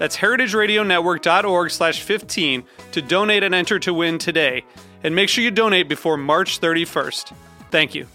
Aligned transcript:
That's 0.00 0.16
heritageradionetwork.org 0.16 1.70
slash 1.70 2.02
15 2.02 2.64
to 2.92 3.02
donate 3.02 3.42
and 3.42 3.54
enter 3.54 3.78
to 3.80 3.92
win 3.92 4.16
today. 4.16 4.64
And 5.04 5.14
make 5.14 5.28
sure 5.28 5.44
you 5.44 5.50
donate 5.50 5.90
before 5.90 6.16
March 6.16 6.58
31st. 6.58 7.34
Thank 7.70 7.94
you. 7.94 8.06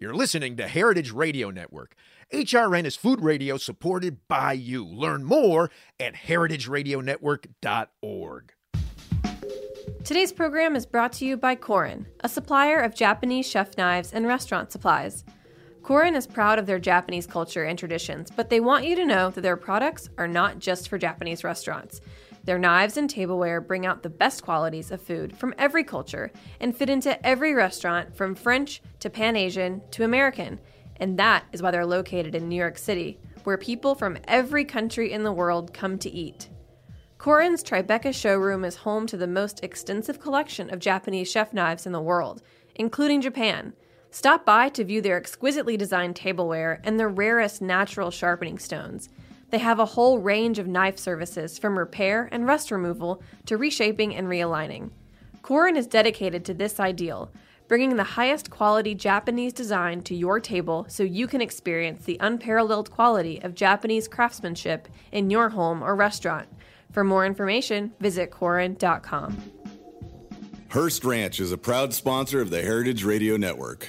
You're 0.00 0.14
listening 0.14 0.56
to 0.56 0.66
Heritage 0.66 1.12
Radio 1.12 1.50
Network. 1.50 1.94
HRN 2.32 2.84
is 2.84 2.96
food 2.96 3.20
radio 3.20 3.58
supported 3.58 4.26
by 4.26 4.54
you. 4.54 4.84
Learn 4.84 5.22
more 5.22 5.70
at 6.00 6.14
heritageradionetwork.org. 6.14 8.52
Today's 10.02 10.32
program 10.32 10.74
is 10.74 10.84
brought 10.84 11.12
to 11.12 11.24
you 11.24 11.36
by 11.36 11.54
Korin, 11.54 12.06
a 12.24 12.28
supplier 12.28 12.80
of 12.80 12.96
Japanese 12.96 13.48
chef 13.48 13.76
knives 13.76 14.12
and 14.12 14.26
restaurant 14.26 14.72
supplies. 14.72 15.24
Korin 15.82 16.14
is 16.14 16.26
proud 16.26 16.58
of 16.58 16.66
their 16.66 16.78
Japanese 16.78 17.26
culture 17.26 17.64
and 17.64 17.78
traditions, 17.78 18.30
but 18.30 18.50
they 18.50 18.60
want 18.60 18.84
you 18.84 18.94
to 18.96 19.06
know 19.06 19.30
that 19.30 19.40
their 19.40 19.56
products 19.56 20.08
are 20.18 20.28
not 20.28 20.58
just 20.58 20.88
for 20.88 20.98
Japanese 20.98 21.42
restaurants. 21.42 22.00
Their 22.44 22.58
knives 22.58 22.96
and 22.96 23.08
tableware 23.08 23.60
bring 23.60 23.86
out 23.86 24.02
the 24.02 24.10
best 24.10 24.42
qualities 24.42 24.90
of 24.90 25.00
food 25.00 25.36
from 25.36 25.54
every 25.58 25.84
culture 25.84 26.30
and 26.60 26.76
fit 26.76 26.90
into 26.90 27.24
every 27.26 27.54
restaurant 27.54 28.14
from 28.14 28.34
French 28.34 28.82
to 29.00 29.10
Pan 29.10 29.36
Asian 29.36 29.82
to 29.92 30.04
American. 30.04 30.60
And 30.96 31.18
that 31.18 31.44
is 31.52 31.62
why 31.62 31.70
they're 31.70 31.86
located 31.86 32.34
in 32.34 32.48
New 32.48 32.56
York 32.56 32.78
City, 32.78 33.18
where 33.44 33.58
people 33.58 33.94
from 33.94 34.18
every 34.24 34.64
country 34.64 35.12
in 35.12 35.22
the 35.22 35.32
world 35.32 35.72
come 35.72 35.98
to 35.98 36.10
eat. 36.10 36.48
Korin's 37.18 37.62
Tribeca 37.62 38.14
showroom 38.14 38.64
is 38.64 38.76
home 38.76 39.06
to 39.06 39.16
the 39.16 39.26
most 39.26 39.62
extensive 39.62 40.20
collection 40.20 40.72
of 40.72 40.78
Japanese 40.78 41.30
chef 41.30 41.52
knives 41.52 41.84
in 41.84 41.92
the 41.92 42.00
world, 42.00 42.42
including 42.74 43.20
Japan. 43.20 43.74
Stop 44.12 44.44
by 44.44 44.68
to 44.70 44.84
view 44.84 45.00
their 45.00 45.16
exquisitely 45.16 45.76
designed 45.76 46.16
tableware 46.16 46.80
and 46.82 46.98
the 46.98 47.06
rarest 47.06 47.62
natural 47.62 48.10
sharpening 48.10 48.58
stones. 48.58 49.08
They 49.50 49.58
have 49.58 49.78
a 49.78 49.86
whole 49.86 50.18
range 50.18 50.58
of 50.58 50.66
knife 50.66 50.98
services 50.98 51.58
from 51.58 51.78
repair 51.78 52.28
and 52.32 52.46
rust 52.46 52.70
removal 52.70 53.22
to 53.46 53.56
reshaping 53.56 54.14
and 54.14 54.26
realigning. 54.26 54.90
Korin 55.42 55.76
is 55.76 55.86
dedicated 55.86 56.44
to 56.44 56.54
this 56.54 56.80
ideal, 56.80 57.30
bringing 57.68 57.96
the 57.96 58.04
highest 58.04 58.50
quality 58.50 58.96
Japanese 58.96 59.52
design 59.52 60.02
to 60.02 60.14
your 60.14 60.40
table 60.40 60.86
so 60.88 61.04
you 61.04 61.28
can 61.28 61.40
experience 61.40 62.04
the 62.04 62.18
unparalleled 62.20 62.90
quality 62.90 63.40
of 63.42 63.54
Japanese 63.54 64.08
craftsmanship 64.08 64.88
in 65.12 65.30
your 65.30 65.50
home 65.50 65.82
or 65.82 65.94
restaurant. 65.94 66.48
For 66.92 67.04
more 67.04 67.24
information, 67.24 67.92
visit 68.00 68.32
Korin.com. 68.32 69.36
Hearst 70.70 71.04
Ranch 71.04 71.40
is 71.40 71.52
a 71.52 71.58
proud 71.58 71.94
sponsor 71.94 72.40
of 72.40 72.50
the 72.50 72.62
Heritage 72.62 73.04
Radio 73.04 73.36
Network. 73.36 73.88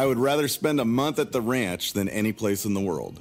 I 0.00 0.06
would 0.06 0.18
rather 0.18 0.48
spend 0.48 0.80
a 0.80 0.84
month 0.86 1.18
at 1.18 1.30
the 1.30 1.42
ranch 1.42 1.92
than 1.92 2.08
any 2.08 2.32
place 2.32 2.64
in 2.64 2.72
the 2.72 2.80
world. 2.80 3.20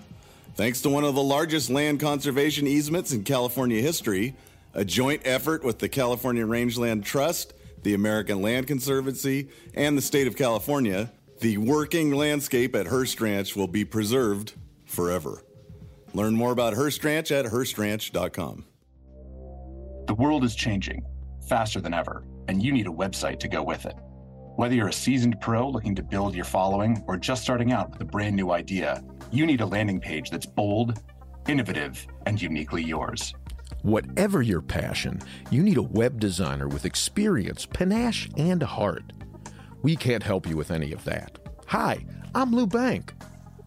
Thanks 0.55 0.79
to 0.83 0.89
one 0.89 1.03
of 1.03 1.13
the 1.13 1.21
largest 1.21 1.69
land 1.69 1.99
conservation 1.99 2.67
easements 2.67 3.11
in 3.11 3.25
California 3.25 3.81
history, 3.81 4.33
a 4.73 4.85
joint 4.85 5.23
effort 5.25 5.61
with 5.61 5.79
the 5.79 5.89
California 5.89 6.45
Rangeland 6.45 7.03
Trust, 7.03 7.53
the 7.83 7.95
American 7.95 8.41
Land 8.41 8.67
Conservancy, 8.67 9.49
and 9.73 9.97
the 9.97 10.01
state 10.01 10.25
of 10.25 10.37
California, 10.37 11.11
the 11.41 11.57
working 11.57 12.13
landscape 12.13 12.73
at 12.77 12.87
Hearst 12.87 13.19
Ranch 13.19 13.57
will 13.57 13.67
be 13.67 13.83
preserved 13.83 14.53
forever. 14.85 15.43
Learn 16.13 16.33
more 16.33 16.53
about 16.53 16.75
Hearst 16.75 17.03
Ranch 17.03 17.29
at 17.29 17.43
HearstRanch.com. 17.43 18.63
The 20.07 20.15
world 20.15 20.45
is 20.45 20.55
changing 20.55 21.05
faster 21.49 21.81
than 21.81 21.93
ever, 21.93 22.23
and 22.47 22.63
you 22.63 22.71
need 22.71 22.87
a 22.87 22.89
website 22.89 23.41
to 23.41 23.49
go 23.49 23.61
with 23.61 23.85
it. 23.85 23.95
Whether 24.55 24.75
you're 24.75 24.89
a 24.89 24.93
seasoned 24.93 25.39
pro 25.39 25.69
looking 25.69 25.95
to 25.95 26.03
build 26.03 26.35
your 26.35 26.45
following 26.45 27.03
or 27.07 27.17
just 27.17 27.43
starting 27.43 27.71
out 27.71 27.91
with 27.91 28.01
a 28.01 28.05
brand 28.05 28.35
new 28.35 28.51
idea, 28.51 29.03
you 29.31 29.45
need 29.45 29.61
a 29.61 29.65
landing 29.65 29.99
page 29.99 30.29
that's 30.29 30.45
bold, 30.45 31.01
innovative, 31.47 32.05
and 32.25 32.41
uniquely 32.41 32.83
yours. 32.83 33.33
Whatever 33.83 34.41
your 34.41 34.61
passion, 34.61 35.21
you 35.49 35.63
need 35.63 35.77
a 35.77 35.81
web 35.81 36.19
designer 36.19 36.67
with 36.67 36.85
experience, 36.85 37.65
panache, 37.65 38.29
and 38.37 38.61
heart. 38.61 39.13
We 39.81 39.95
can't 39.95 40.23
help 40.23 40.47
you 40.47 40.57
with 40.57 40.71
any 40.71 40.91
of 40.91 41.05
that. 41.05 41.39
Hi, 41.67 42.05
I'm 42.35 42.51
Lou 42.51 42.67
Bank. 42.67 43.13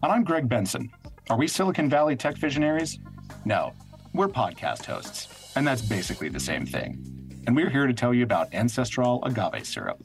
And 0.03 0.11
I'm 0.11 0.23
Greg 0.23 0.47
Benson. 0.47 0.91
Are 1.29 1.37
we 1.37 1.47
Silicon 1.47 1.89
Valley 1.89 2.15
tech 2.15 2.37
visionaries? 2.37 2.99
No, 3.45 3.73
we're 4.13 4.27
podcast 4.27 4.85
hosts, 4.85 5.53
and 5.55 5.65
that's 5.65 5.81
basically 5.81 6.29
the 6.29 6.39
same 6.39 6.67
thing. 6.67 7.03
And 7.47 7.55
we're 7.55 7.69
here 7.69 7.87
to 7.87 7.93
tell 7.93 8.13
you 8.13 8.23
about 8.23 8.53
Ancestral 8.53 9.23
agave 9.23 9.65
syrup. 9.65 10.03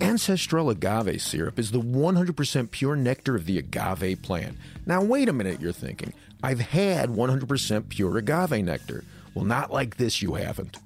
Ancestral 0.00 0.70
agave 0.70 1.22
syrup 1.22 1.58
is 1.58 1.70
the 1.70 1.80
100% 1.80 2.70
pure 2.72 2.96
nectar 2.96 3.36
of 3.36 3.46
the 3.46 3.58
agave 3.58 4.22
plant. 4.22 4.56
Now, 4.86 5.02
wait 5.02 5.28
a 5.28 5.32
minute, 5.32 5.60
you're 5.60 5.72
thinking. 5.72 6.12
I've 6.42 6.60
had 6.60 7.10
100% 7.10 7.88
pure 7.88 8.18
agave 8.18 8.64
nectar. 8.64 9.04
Well, 9.34 9.44
not 9.44 9.72
like 9.72 9.96
this, 9.96 10.20
you 10.20 10.34
haven't. 10.34 10.78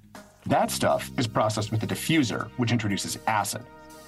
That 0.49 0.71
stuff 0.71 1.11
is 1.19 1.27
processed 1.27 1.71
with 1.71 1.83
a 1.83 1.87
diffuser, 1.87 2.49
which 2.57 2.73
introduces 2.73 3.19
acid. 3.27 3.61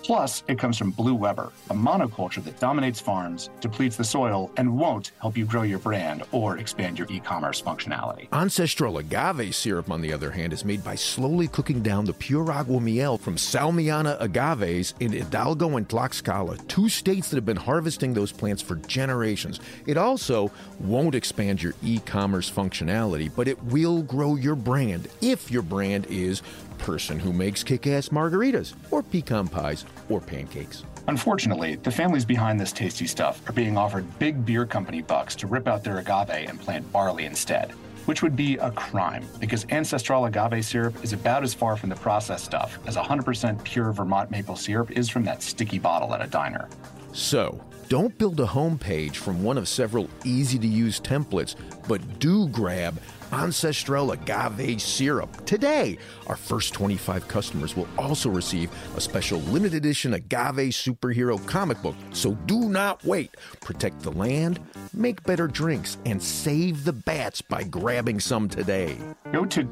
Plus, 0.02 0.42
it 0.48 0.58
comes 0.58 0.78
from 0.78 0.90
Blue 0.92 1.14
Weber, 1.14 1.52
a 1.68 1.74
monoculture 1.74 2.42
that 2.44 2.58
dominates 2.58 2.98
farms, 2.98 3.50
depletes 3.60 3.96
the 3.96 4.04
soil, 4.04 4.50
and 4.56 4.78
won't 4.78 5.12
help 5.20 5.36
you 5.36 5.44
grow 5.44 5.62
your 5.62 5.78
brand 5.78 6.22
or 6.32 6.56
expand 6.56 6.98
your 6.98 7.06
e 7.10 7.20
commerce 7.20 7.60
functionality. 7.60 8.26
Ancestral 8.32 8.98
agave 8.98 9.54
syrup, 9.54 9.90
on 9.90 10.00
the 10.00 10.12
other 10.12 10.30
hand, 10.30 10.52
is 10.52 10.64
made 10.64 10.82
by 10.82 10.94
slowly 10.94 11.48
cooking 11.48 11.82
down 11.82 12.06
the 12.06 12.14
pure 12.14 12.50
agua 12.50 12.80
miel 12.80 13.18
from 13.18 13.36
Salmiana 13.36 14.18
agaves 14.20 14.94
in 15.00 15.12
Hidalgo 15.12 15.76
and 15.76 15.86
Tlaxcala, 15.86 16.66
two 16.66 16.88
states 16.88 17.28
that 17.28 17.36
have 17.36 17.46
been 17.46 17.56
harvesting 17.56 18.14
those 18.14 18.32
plants 18.32 18.62
for 18.62 18.76
generations. 18.76 19.60
It 19.86 19.98
also 19.98 20.50
won't 20.80 21.14
expand 21.14 21.62
your 21.62 21.74
e 21.82 21.98
commerce 22.00 22.50
functionality, 22.50 23.30
but 23.36 23.48
it 23.48 23.62
will 23.64 24.02
grow 24.02 24.36
your 24.36 24.56
brand 24.56 25.08
if 25.20 25.50
your 25.50 25.62
brand 25.62 26.06
is 26.06 26.29
person 26.78 27.18
who 27.18 27.32
makes 27.32 27.64
kick 27.64 27.86
ass 27.86 28.10
margaritas, 28.10 28.74
or 28.90 29.02
pecan 29.02 29.48
pies, 29.48 29.84
or 30.08 30.20
pancakes. 30.20 30.84
Unfortunately, 31.08 31.76
the 31.76 31.90
families 31.90 32.24
behind 32.24 32.60
this 32.60 32.72
tasty 32.72 33.06
stuff 33.06 33.40
are 33.48 33.52
being 33.52 33.76
offered 33.76 34.06
big 34.18 34.44
beer 34.44 34.64
company 34.64 35.02
bucks 35.02 35.34
to 35.36 35.46
rip 35.46 35.66
out 35.66 35.82
their 35.82 35.98
agave 35.98 36.48
and 36.48 36.60
plant 36.60 36.90
barley 36.92 37.24
instead, 37.24 37.72
which 38.06 38.22
would 38.22 38.36
be 38.36 38.56
a 38.58 38.70
crime 38.70 39.26
because 39.40 39.66
ancestral 39.70 40.26
agave 40.26 40.64
syrup 40.64 40.94
is 41.02 41.12
about 41.12 41.42
as 41.42 41.52
far 41.52 41.76
from 41.76 41.88
the 41.88 41.96
processed 41.96 42.44
stuff 42.44 42.78
as 42.86 42.96
100% 42.96 43.62
pure 43.64 43.92
Vermont 43.92 44.30
maple 44.30 44.56
syrup 44.56 44.90
is 44.92 45.08
from 45.08 45.24
that 45.24 45.42
sticky 45.42 45.78
bottle 45.78 46.14
at 46.14 46.22
a 46.22 46.28
diner. 46.28 46.68
So, 47.12 47.60
Don't 47.90 48.16
build 48.18 48.38
a 48.38 48.46
homepage 48.46 49.16
from 49.16 49.42
one 49.42 49.58
of 49.58 49.66
several 49.66 50.08
easy 50.24 50.60
to 50.60 50.66
use 50.68 51.00
templates, 51.00 51.56
but 51.88 52.20
do 52.20 52.46
grab 52.50 53.00
Ancestral 53.32 54.12
Agave 54.12 54.80
Syrup 54.80 55.44
today. 55.44 55.98
Our 56.28 56.36
first 56.36 56.72
25 56.72 57.26
customers 57.26 57.74
will 57.74 57.88
also 57.98 58.30
receive 58.30 58.70
a 58.96 59.00
special 59.00 59.40
limited 59.40 59.74
edition 59.74 60.14
agave 60.14 60.70
superhero 60.70 61.44
comic 61.48 61.82
book. 61.82 61.96
So 62.12 62.34
do 62.46 62.68
not 62.68 63.04
wait. 63.04 63.36
Protect 63.60 63.98
the 64.02 64.12
land, 64.12 64.60
make 64.94 65.20
better 65.24 65.48
drinks, 65.48 65.98
and 66.06 66.22
save 66.22 66.84
the 66.84 66.92
bats 66.92 67.42
by 67.42 67.64
grabbing 67.64 68.20
some 68.20 68.48
today. 68.48 68.98
Go 69.32 69.44
to. 69.46 69.68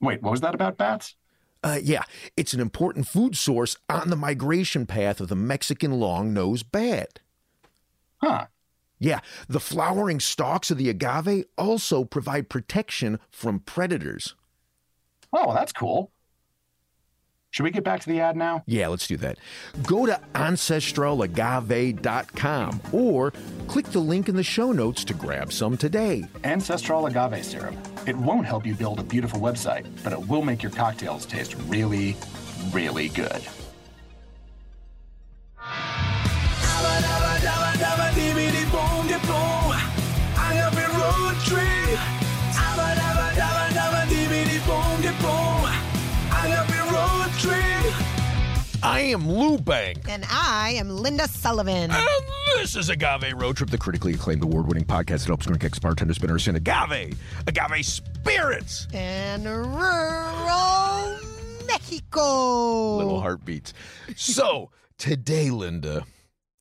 Wait, 0.00 0.20
what 0.20 0.32
was 0.32 0.40
that 0.40 0.56
about 0.56 0.78
bats? 0.78 1.14
Uh, 1.64 1.78
yeah, 1.82 2.02
it's 2.36 2.52
an 2.52 2.60
important 2.60 3.08
food 3.08 3.34
source 3.36 3.78
on 3.88 4.10
the 4.10 4.16
migration 4.16 4.84
path 4.84 5.18
of 5.18 5.28
the 5.28 5.34
Mexican 5.34 5.92
long-nosed 5.92 6.70
bat. 6.70 7.20
Huh. 8.18 8.46
Yeah, 8.98 9.20
the 9.48 9.60
flowering 9.60 10.20
stalks 10.20 10.70
of 10.70 10.76
the 10.76 10.90
agave 10.90 11.46
also 11.56 12.04
provide 12.04 12.50
protection 12.50 13.18
from 13.30 13.60
predators. 13.60 14.34
Oh, 15.32 15.54
that's 15.54 15.72
cool. 15.72 16.12
Should 17.54 17.62
we 17.62 17.70
get 17.70 17.84
back 17.84 18.00
to 18.00 18.08
the 18.08 18.18
ad 18.18 18.36
now? 18.36 18.64
Yeah, 18.66 18.88
let's 18.88 19.06
do 19.06 19.16
that. 19.18 19.38
Go 19.86 20.06
to 20.06 20.20
ancestralagave.com 20.34 22.80
or 22.90 23.32
click 23.68 23.86
the 23.86 24.00
link 24.00 24.28
in 24.28 24.34
the 24.34 24.42
show 24.42 24.72
notes 24.72 25.04
to 25.04 25.14
grab 25.14 25.52
some 25.52 25.76
today. 25.76 26.24
Ancestral 26.42 27.06
agave 27.06 27.44
syrup. 27.44 27.76
It 28.08 28.16
won't 28.16 28.44
help 28.44 28.66
you 28.66 28.74
build 28.74 28.98
a 28.98 29.04
beautiful 29.04 29.38
website, 29.38 29.86
but 30.02 30.12
it 30.12 30.18
will 30.26 30.42
make 30.42 30.64
your 30.64 30.72
cocktails 30.72 31.26
taste 31.26 31.54
really, 31.68 32.16
really 32.72 33.08
good. 33.08 33.46
Am 49.14 49.28
Lou 49.28 49.58
Bank. 49.58 50.08
And 50.08 50.26
I 50.28 50.70
am 50.70 50.90
Linda 50.90 51.28
Sullivan. 51.28 51.92
And 51.92 52.08
this 52.56 52.74
is 52.74 52.88
Agave 52.88 53.32
Road 53.36 53.56
Trip, 53.56 53.70
the 53.70 53.78
critically 53.78 54.14
acclaimed 54.14 54.42
award 54.42 54.66
winning 54.66 54.84
podcast 54.84 55.20
that 55.20 55.26
helps 55.26 55.46
gringx 55.46 55.80
bartenders 55.80 56.16
spinners 56.16 56.48
in 56.48 56.56
agave, 56.56 57.16
agave 57.46 57.86
spirits, 57.86 58.88
and 58.92 59.44
rural 59.44 61.16
Mexico. 61.64 62.96
Little 62.96 63.20
heartbeats. 63.20 63.72
So, 64.16 64.72
today, 64.98 65.50
Linda, 65.50 66.02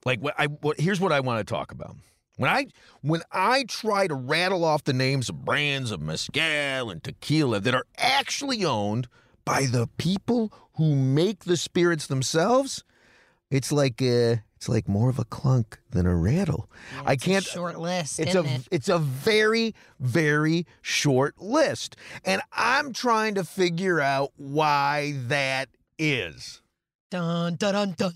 like 0.05 0.19
what 0.19 0.35
I 0.37 0.45
what 0.45 0.79
here's 0.79 0.99
what 0.99 1.11
I 1.11 1.21
want 1.21 1.39
to 1.39 1.51
talk 1.51 1.71
about. 1.71 1.95
When 2.37 2.51
I 2.51 2.67
when 3.01 3.23
I 3.31 3.63
try 3.63 4.05
to 4.05 4.13
rattle 4.13 4.63
off 4.63 4.83
the 4.83 4.93
names 4.93 5.27
of 5.27 5.43
brands 5.43 5.89
of 5.89 6.01
mezcal 6.01 6.91
and 6.91 7.03
tequila 7.03 7.61
that 7.61 7.73
are 7.73 7.87
actually 7.97 8.63
owned 8.63 9.07
by 9.43 9.65
the 9.65 9.89
people 9.97 10.53
who 10.75 10.95
make 10.95 11.45
the 11.45 11.57
spirits 11.57 12.07
themselves, 12.07 12.83
it's 13.51 13.71
like 13.71 14.01
uh, 14.01 14.37
it's 14.55 14.69
like 14.69 14.87
more 14.87 15.09
of 15.09 15.19
a 15.19 15.25
clunk 15.25 15.79
than 15.91 16.05
a 16.05 16.15
rattle. 16.15 16.69
Yeah, 16.95 17.03
I 17.05 17.15
can't. 17.15 17.43
short 17.43 17.79
list. 17.79 18.19
It's 18.19 18.35
a 18.35 18.43
it? 18.43 18.67
it's 18.71 18.89
a 18.89 18.97
very 18.97 19.75
very 19.99 20.65
short 20.81 21.39
list, 21.39 21.95
and 22.25 22.41
I'm 22.51 22.93
trying 22.93 23.35
to 23.35 23.43
figure 23.43 23.99
out 23.99 24.31
why 24.37 25.15
that 25.27 25.69
is. 25.99 26.61
Dun 27.11 27.55
dun 27.55 27.73
dun 27.73 27.95
dun. 27.97 28.13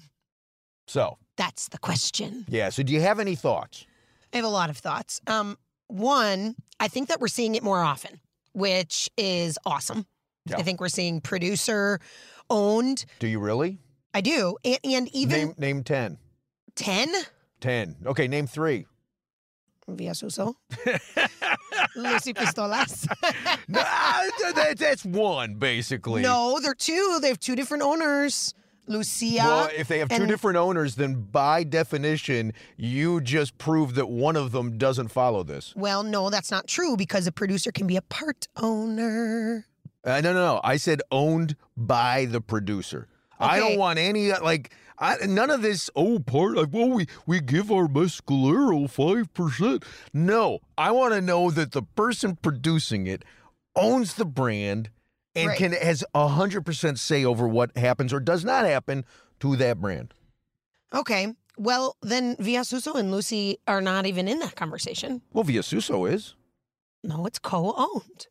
So 0.88 1.18
that's 1.36 1.68
the 1.70 1.78
question. 1.78 2.46
Yeah. 2.48 2.70
So 2.70 2.82
do 2.82 2.94
you 2.94 3.02
have 3.02 3.20
any 3.20 3.36
thoughts? 3.36 3.86
I 4.34 4.38
have 4.38 4.46
a 4.46 4.50
lot 4.50 4.70
of 4.70 4.78
thoughts. 4.78 5.22
Um, 5.28 5.58
one, 5.88 6.56
I 6.80 6.88
think 6.88 7.10
that 7.10 7.22
we're 7.22 7.28
seeing 7.28 7.56
it 7.56 7.64
more 7.64 7.82
often, 7.82 8.20
which 8.54 9.10
is 9.18 9.58
awesome. 9.66 10.06
Yeah. 10.50 10.58
I 10.58 10.64
think 10.64 10.80
we're 10.80 10.90
seeing 10.90 11.22
producer 11.22 12.00
owned. 12.50 13.06
Do 13.20 13.28
you 13.28 13.40
really? 13.40 13.80
I 14.14 14.22
do. 14.22 14.58
And, 14.64 14.80
and 14.84 15.16
even 15.16 15.38
name, 15.38 15.54
name 15.58 15.84
10. 15.84 16.18
10? 16.76 17.14
10. 17.62 17.96
Okay, 18.06 18.28
name 18.28 18.48
three. 18.48 18.86
Via 19.88 20.14
Suso. 20.14 20.56
Lucy 21.96 22.34
Pistolas. 22.34 23.08
no, 23.68 23.80
uh, 23.80 24.52
that, 24.54 24.76
that's 24.78 25.06
one, 25.06 25.56
basically. 25.56 26.22
No, 26.22 26.60
they're 26.62 26.74
two. 26.74 27.20
They 27.22 27.30
have 27.30 27.40
two 27.40 27.56
different 27.56 27.84
owners. 27.84 28.54
Lucia. 28.88 29.38
Well, 29.44 29.70
if 29.76 29.88
they 29.88 30.00
have 30.00 30.10
two 30.10 30.26
different 30.26 30.58
owners, 30.58 30.96
then 30.96 31.16
by 31.16 31.64
definition, 31.64 32.54
you 32.78 33.22
just 33.22 33.58
prove 33.58 33.96
that 33.96 34.08
one 34.10 34.36
of 34.36 34.52
them 34.52 34.78
doesn't 34.78 35.10
follow 35.10 35.44
this. 35.44 35.74
Well, 35.76 36.04
no, 36.04 36.30
that's 36.30 36.52
not 36.52 36.68
true 36.68 36.96
because 36.96 37.28
a 37.28 37.32
producer 37.32 37.72
can 37.72 37.86
be 37.86 37.98
a 37.98 38.02
part 38.02 38.48
owner. 38.56 39.66
Uh, 40.04 40.22
no, 40.22 40.34
no, 40.34 40.46
no. 40.56 40.62
I 40.64 40.78
said 40.78 41.02
owned 41.12 41.56
by 41.76 42.26
the 42.26 42.42
producer. 42.42 43.08
I 43.40 43.60
don't 43.60 43.78
want 43.78 44.00
any 44.00 44.32
uh, 44.32 44.44
like 44.44 44.72
I, 44.98 45.18
none 45.28 45.50
of 45.52 45.62
this. 45.62 45.90
Oh, 45.96 46.18
part 46.20 46.56
like 46.56 46.70
well, 46.72 46.90
we 46.90 47.06
we 47.26 47.40
give 47.40 47.72
our 47.72 47.88
mescalero 47.88 48.90
five 48.90 49.34
percent. 49.34 49.86
No, 50.14 50.60
I 50.78 50.92
want 50.92 51.14
to 51.14 51.22
know 51.22 51.52
that 51.52 51.72
the 51.72 51.84
person 51.84 52.38
producing 52.42 53.06
it 53.06 53.24
owns 53.76 54.16
the 54.16 54.26
brand 54.26 54.90
and 55.36 55.50
Right. 55.50 55.58
can 55.58 55.72
has 55.74 56.04
hundred 56.16 56.66
percent 56.66 56.98
say 56.98 57.24
over 57.24 57.48
what 57.48 57.78
happens 57.78 58.12
or 58.12 58.20
does 58.20 58.44
not 58.44 58.66
happen 58.66 59.06
to 59.42 59.56
that 59.58 59.80
brand. 59.80 60.14
Okay. 60.94 61.34
Well, 61.60 61.96
then 62.02 62.36
Via 62.40 62.64
Suso 62.64 62.94
and 62.94 63.12
Lucy 63.12 63.58
are 63.68 63.82
not 63.82 64.06
even 64.06 64.28
in 64.28 64.40
that 64.40 64.56
conversation. 64.56 65.22
Well, 65.34 65.44
Via 65.44 65.62
Suso 65.64 66.06
is 66.06 66.36
No, 67.04 67.26
it's 67.26 67.40
co-owned. 67.40 68.28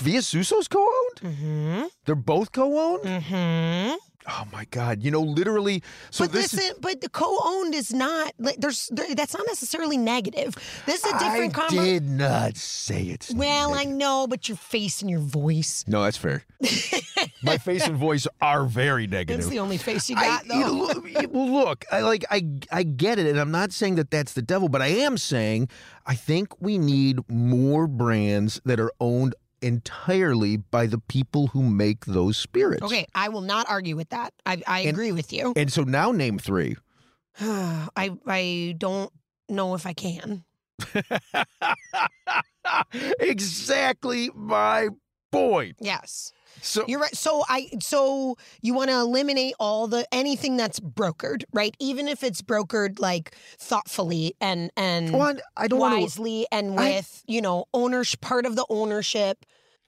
Via 0.00 0.20
Suso's 0.20 0.68
co-owned. 0.68 1.34
Mm-hmm. 1.34 1.82
They're 2.06 2.14
both 2.14 2.52
co-owned. 2.52 3.02
Mm-hmm. 3.04 3.94
Oh 4.28 4.44
my 4.52 4.64
God! 4.66 5.02
You 5.02 5.10
know, 5.10 5.20
literally. 5.20 5.82
So 6.10 6.24
but 6.24 6.32
this 6.32 6.54
is- 6.54 6.74
but 6.80 7.00
the 7.00 7.08
co-owned 7.08 7.74
is 7.74 7.92
not 7.92 8.32
like 8.38 8.56
there's 8.60 8.86
there, 8.92 9.12
that's 9.16 9.34
not 9.34 9.44
necessarily 9.48 9.96
negative. 9.96 10.54
This 10.86 11.04
is 11.04 11.12
a 11.12 11.18
different 11.18 11.58
I 11.58 11.68
did 11.68 12.04
not 12.08 12.56
say 12.56 13.02
it's. 13.06 13.34
Well, 13.34 13.74
I 13.74 13.82
know, 13.82 14.28
but 14.28 14.48
your 14.48 14.56
face 14.56 15.00
and 15.02 15.10
your 15.10 15.18
voice. 15.18 15.84
No, 15.88 16.04
that's 16.04 16.16
fair. 16.16 16.44
My 17.42 17.58
face 17.58 17.84
and 17.86 17.96
voice 17.96 18.28
are 18.40 18.64
very 18.64 19.08
negative. 19.08 19.38
That's 19.40 19.50
the 19.50 19.58
only 19.58 19.76
face 19.76 20.08
you 20.08 20.16
I, 20.16 20.24
got, 20.26 20.46
you 20.46 20.60
know, 20.60 20.86
though. 20.86 21.00
look, 21.00 21.32
well, 21.32 21.50
look, 21.50 21.84
I 21.90 22.02
like 22.02 22.24
I 22.30 22.46
I 22.70 22.84
get 22.84 23.18
it, 23.18 23.26
and 23.26 23.40
I'm 23.40 23.50
not 23.50 23.72
saying 23.72 23.96
that 23.96 24.12
that's 24.12 24.34
the 24.34 24.42
devil, 24.42 24.68
but 24.68 24.80
I 24.82 24.88
am 24.88 25.18
saying 25.18 25.68
I 26.06 26.14
think 26.14 26.60
we 26.60 26.78
need 26.78 27.18
more 27.28 27.88
brands 27.88 28.60
that 28.64 28.78
are 28.78 28.92
owned 29.00 29.34
entirely 29.62 30.56
by 30.56 30.86
the 30.86 30.98
people 30.98 31.48
who 31.48 31.62
make 31.62 32.04
those 32.06 32.36
spirits. 32.36 32.82
Okay, 32.82 33.06
I 33.14 33.28
will 33.28 33.40
not 33.40 33.68
argue 33.68 33.96
with 33.96 34.08
that. 34.10 34.32
I, 34.44 34.62
I 34.66 34.80
And- 34.80 34.90
agree 34.90 35.12
with 35.12 35.32
you. 35.32 35.52
And 35.56 35.72
so 35.72 35.82
now 35.84 36.12
name 36.12 36.38
three. 36.38 36.76
I 37.40 38.10
I 38.26 38.74
don't 38.78 39.12
know 39.48 39.74
if 39.74 39.86
I 39.86 39.92
can. 39.92 40.44
exactly 43.20 44.30
my 44.34 44.88
point. 45.30 45.76
Yes. 45.80 46.32
So 46.60 46.84
You're 46.86 47.00
right. 47.00 47.16
So 47.16 47.42
I 47.48 47.68
so 47.80 48.36
you 48.60 48.74
want 48.74 48.90
to 48.90 48.96
eliminate 48.98 49.54
all 49.58 49.88
the 49.88 50.06
anything 50.12 50.56
that's 50.56 50.78
brokered, 50.78 51.44
right? 51.52 51.74
Even 51.80 52.06
if 52.08 52.22
it's 52.22 52.42
brokered 52.42 53.00
like 53.00 53.34
thoughtfully 53.58 54.34
and 54.40 54.70
and 54.76 55.12
Well, 55.12 55.34
I 55.56 55.68
don't 55.68 55.80
wisely 55.80 56.46
and 56.52 56.78
I- 56.78 56.90
with, 56.90 57.24
you 57.26 57.40
know, 57.40 57.64
ownership 57.72 58.20
part 58.20 58.46
of 58.46 58.56
the 58.56 58.66
ownership. 58.68 59.44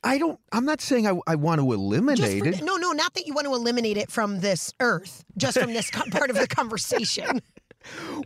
I 0.07 0.19
don't. 0.19 0.39
I'm 0.53 0.67
not 0.67 0.83
saying 0.83 1.07
I, 1.07 1.19
I 1.27 1.35
want 1.35 1.61
to 1.63 1.73
eliminate 1.73 2.43
for, 2.43 2.49
it. 2.49 2.63
no, 2.63 2.77
no, 2.77 2.93
not 2.93 3.15
that 3.15 3.27
you 3.27 3.33
want 3.33 3.47
to 3.47 3.55
eliminate 3.55 3.97
it 3.97 4.11
from 4.11 4.41
this 4.41 4.71
earth, 4.81 5.25
just 5.39 5.59
from 5.59 5.73
this 5.73 5.91
part 6.11 6.29
of 6.31 6.37
the 6.37 6.47
conversation. 6.47 7.41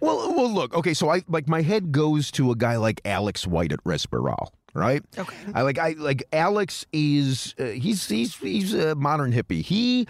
Well, 0.00 0.32
well, 0.36 0.48
look. 0.48 0.72
Okay, 0.72 0.94
so 0.94 1.08
I 1.08 1.22
like 1.26 1.48
my 1.48 1.62
head 1.62 1.90
goes 1.90 2.30
to 2.32 2.52
a 2.52 2.54
guy 2.54 2.76
like 2.76 3.00
Alex 3.04 3.44
White 3.44 3.72
at 3.72 3.82
Respiral, 3.82 4.50
right? 4.74 5.02
Okay. 5.16 5.36
I 5.54 5.62
like 5.62 5.78
I 5.78 5.92
like 5.98 6.24
Alex 6.32 6.84
is 6.92 7.54
uh, 7.58 7.64
he's 7.66 8.08
he's 8.08 8.36
he's 8.36 8.74
a 8.74 8.94
modern 8.94 9.32
hippie. 9.32 9.62
He 9.62 10.06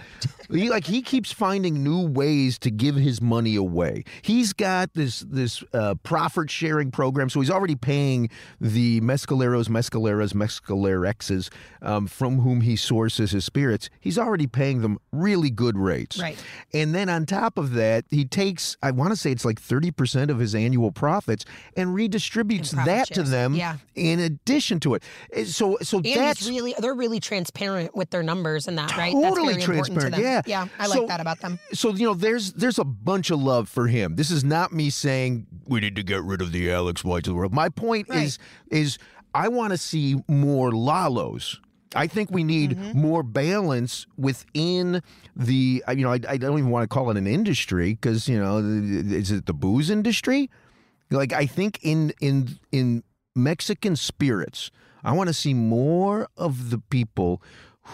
he 0.50 0.69
like 0.71 0.85
he 0.87 1.03
keeps 1.03 1.33
finding 1.33 1.83
new 1.83 2.07
ways 2.07 2.59
to 2.61 2.71
give 2.71 2.97
his 2.97 3.21
money 3.21 3.57
away. 3.57 4.05
He's 4.23 4.53
got 4.53 4.95
this 4.95 5.21
this 5.21 5.62
uh, 5.73 5.95
profit 6.03 6.50
sharing 6.50 6.91
program, 6.91 7.31
so 7.31 7.41
he's 7.41 7.50
already 7.50 7.77
paying 7.77 8.31
the 8.61 9.00
mescaleros, 9.00 9.69
mescaleras, 9.69 10.33
mescalerexes 10.35 11.50
um, 11.83 12.07
from 12.07 12.41
whom 12.41 12.61
he 12.62 12.77
sources 12.77 13.31
his 13.33 13.45
spirits. 13.45 13.91
He's 14.00 14.19
already 14.19 14.47
paying 14.47 14.81
them 14.83 14.99
really 15.12 15.50
good 15.50 15.77
rates. 15.79 16.19
Right. 16.19 16.43
And 16.73 16.95
then 16.95 17.09
on 17.09 17.27
top 17.27 17.59
of 17.59 17.73
that, 17.75 18.05
he 18.11 18.25
takes, 18.25 18.77
I 18.83 18.91
want 18.91 19.11
to 19.11 19.17
say 19.17 19.31
it's 19.31 19.45
like 19.45 19.61
30% 19.61 20.31
of 20.31 20.38
his 20.38 20.55
annual 20.55 20.93
profits 20.93 21.45
and 21.77 21.91
redistributes 21.95 22.73
profit 22.75 22.87
that 23.09 23.15
to 23.15 23.23
them 23.23 23.55
Yeah. 23.55 23.77
in 23.95 24.21
a 24.21 24.31
addition 24.49 24.81
to 24.81 24.95
it. 24.95 25.02
Eh, 25.33 25.45
So 25.45 25.78
so 25.83 25.99
And 25.99 26.07
that's 26.07 26.49
really 26.49 26.75
they're 26.78 26.95
really 26.95 27.21
transparent 27.21 27.95
with 27.95 28.11
their 28.11 28.23
numbers 28.23 28.69
and 28.69 28.76
that, 28.78 28.97
right? 28.97 29.12
Totally 29.12 29.55
That's 29.55 29.64
very 29.67 29.78
important 29.78 30.00
to 30.00 30.11
transparent, 30.11 30.14
them. 30.17 30.45
yeah. 30.47 30.64
Yeah, 30.64 30.69
I 30.78 30.87
So- 30.88 30.99
like 31.00 31.09
that 31.09 31.21
about 31.21 31.40
them. 31.40 31.59
so 31.73 31.90
you 31.95 32.07
know 32.07 32.14
there's 32.14 32.52
there's 32.55 32.78
a 32.78 32.85
bunch 32.85 33.31
of 33.31 33.40
love 33.43 33.69
for 33.69 33.87
him. 33.88 34.17
This 34.17 34.31
is 34.31 34.45
not 34.45 34.73
me 34.73 34.90
saying 34.90 35.47
we 35.67 35.81
need 35.81 35.97
to 35.97 36.02
get 36.02 36.23
rid 36.23 36.40
of 36.40 36.52
the 36.52 36.71
Alex 36.73 37.05
White 37.05 37.26
of 37.26 37.33
the 37.33 37.35
world. 37.35 37.52
My 37.52 37.69
point 37.69 38.09
Right. 38.09 38.25
is 38.25 38.38
is 38.71 38.99
I 39.35 39.49
want 39.49 39.73
to 39.73 39.78
see 39.78 40.17
more 40.26 40.71
Lalos. 40.73 41.59
I 41.95 42.07
think 42.07 42.31
we 42.31 42.45
need 42.45 42.71
Mm-hmm. 42.76 43.00
more 43.00 43.23
balance 43.23 44.07
within 44.17 45.02
the 45.35 45.83
uh, 45.88 45.93
you 45.93 46.05
know 46.05 46.12
I, 46.12 46.21
I 46.28 46.37
don't 46.37 46.59
even 46.59 46.71
want 46.71 46.85
to 46.85 46.88
call 46.95 47.11
it 47.11 47.17
an 47.17 47.26
industry 47.26 47.95
because 47.95 48.28
you 48.28 48.38
know 48.38 48.59
is 48.59 49.31
it 49.31 49.47
the 49.47 49.55
booze 49.55 49.88
industry? 49.90 50.50
Like 51.11 51.33
I 51.33 51.47
think 51.47 51.78
in 51.83 52.12
in 52.21 52.59
in 52.73 53.02
Mexican 53.38 53.97
spirits, 53.97 54.71
I 55.02 55.12
want 55.12 55.28
to 55.28 55.35
see 55.35 55.54
more 55.54 56.28
of 56.37 56.71
the 56.71 56.78
people 56.78 57.40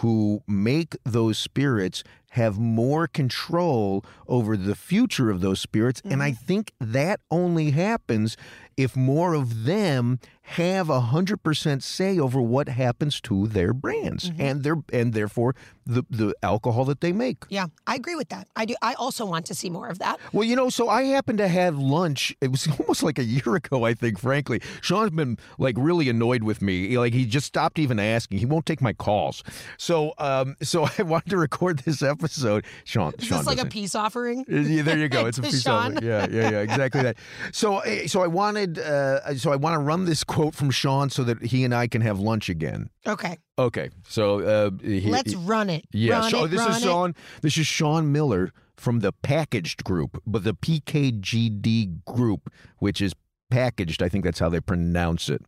who 0.01 0.43
make 0.47 0.97
those 1.05 1.37
spirits 1.37 2.03
have 2.31 2.59
more 2.59 3.07
control 3.07 4.03
over 4.27 4.57
the 4.57 4.75
future 4.75 5.29
of 5.29 5.39
those 5.39 5.61
spirits 5.61 6.01
and 6.03 6.21
I 6.21 6.31
mm-hmm. 6.31 6.45
think 6.45 6.73
that 6.81 7.21
only 7.31 7.71
happens 7.71 8.35
if 8.75 8.97
more 8.97 9.33
of 9.33 9.63
them 9.63 10.19
have 10.45 10.89
a 10.89 11.01
hundred 11.01 11.43
percent 11.43 11.83
say 11.83 12.19
over 12.19 12.39
what 12.41 12.69
happens 12.69 13.19
to 13.21 13.47
their 13.47 13.73
brands 13.73 14.31
and 14.37 14.63
their 14.63 14.77
and 14.93 15.13
therefore 15.13 15.55
the 15.85 16.03
the 16.09 16.35
alcohol 16.43 16.85
that 16.85 17.01
they 17.01 17.11
make. 17.11 17.45
Yeah, 17.49 17.67
I 17.87 17.95
agree 17.95 18.15
with 18.15 18.29
that. 18.29 18.47
I 18.55 18.65
do. 18.65 18.75
I 18.81 18.93
also 18.93 19.25
want 19.25 19.45
to 19.47 19.55
see 19.55 19.69
more 19.69 19.87
of 19.87 19.99
that. 19.99 20.19
Well, 20.33 20.43
you 20.43 20.55
know, 20.55 20.69
so 20.69 20.87
I 20.89 21.03
happened 21.03 21.39
to 21.39 21.47
have 21.47 21.77
lunch. 21.77 22.35
It 22.41 22.51
was 22.51 22.67
almost 22.79 23.03
like 23.03 23.19
a 23.19 23.23
year 23.23 23.55
ago, 23.55 23.83
I 23.85 23.93
think, 23.93 24.19
frankly. 24.19 24.61
Sean's 24.81 25.11
been 25.11 25.37
like 25.57 25.75
really 25.77 26.09
annoyed 26.09 26.43
with 26.43 26.61
me. 26.61 26.97
Like 26.97 27.13
he 27.13 27.25
just 27.25 27.47
stopped 27.47 27.79
even 27.79 27.99
asking. 27.99 28.37
He 28.37 28.45
won't 28.45 28.65
take 28.65 28.81
my 28.81 28.93
calls. 28.93 29.43
So 29.77 30.13
um 30.17 30.55
so 30.61 30.87
I 30.97 31.03
wanted 31.03 31.29
to 31.31 31.37
record 31.37 31.79
this 31.79 32.01
episode. 32.01 32.65
Sean, 32.83 33.13
Is 33.17 33.25
Sean 33.25 33.39
this 33.39 33.47
like 33.47 33.61
a 33.61 33.65
peace 33.65 33.95
offering? 33.95 34.45
Uh, 34.51 34.57
yeah, 34.57 34.81
there 34.83 34.97
you 34.97 35.09
go. 35.09 35.25
It's 35.35 35.39
a 35.39 35.41
peace 35.41 35.63
Sean. 35.63 35.97
of 35.97 36.03
it. 36.03 36.07
Yeah, 36.07 36.27
yeah, 36.29 36.51
yeah, 36.51 36.59
exactly 36.59 37.01
that. 37.01 37.17
So, 37.51 37.77
uh, 37.77 38.07
so 38.07 38.21
I 38.21 38.27
wanted, 38.27 38.77
uh, 38.77 39.35
so 39.37 39.51
I 39.51 39.55
want 39.55 39.73
to 39.73 39.79
run 39.79 40.05
this 40.05 40.23
quote 40.35 40.53
from 40.53 40.69
Sean 40.69 41.09
so 41.09 41.23
that 41.23 41.41
he 41.41 41.63
and 41.63 41.73
I 41.73 41.87
can 41.87 42.01
have 42.01 42.19
lunch 42.19 42.49
again. 42.49 42.89
Okay, 43.07 43.37
Okay, 43.57 43.89
so 44.07 44.41
uh, 44.41 44.69
he, 44.83 45.09
let's 45.09 45.31
he- 45.31 45.37
run 45.37 45.69
it. 45.69 45.85
yeah, 45.93 46.19
Run 46.19 46.29
so 46.31 46.43
it, 46.43 46.49
this 46.49 46.59
run 46.59 46.71
is 46.71 46.77
it. 46.77 46.81
Sean. 46.81 47.15
This 47.41 47.57
is 47.57 47.65
Sean 47.65 48.11
Miller 48.11 48.51
from 48.75 48.99
the 48.99 49.13
Packaged 49.13 49.83
Group, 49.85 50.21
but 50.27 50.43
the 50.43 50.53
PKGD 50.53 52.03
Group, 52.05 52.51
which 52.79 53.01
is 53.01 53.13
packaged. 53.49 54.03
I 54.03 54.09
think 54.09 54.25
that's 54.25 54.39
how 54.39 54.49
they 54.49 54.59
pronounce 54.59 55.29
it. 55.29 55.41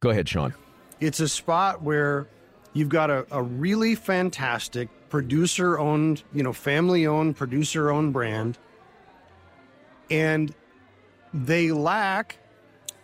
Go 0.00 0.08
ahead, 0.10 0.28
Sean. 0.28 0.54
It's 1.00 1.20
a 1.20 1.28
spot 1.28 1.82
where 1.82 2.26
you've 2.72 2.88
got 2.88 3.10
a, 3.10 3.26
a 3.30 3.42
really 3.42 3.94
fantastic 3.94 4.88
producer 5.10 5.78
owned, 5.78 6.22
you 6.32 6.42
know, 6.42 6.52
family 6.54 7.06
owned, 7.06 7.36
producer 7.36 7.90
owned 7.90 8.12
brand. 8.14 8.56
And 10.10 10.54
they 11.34 11.72
lack 11.72 12.38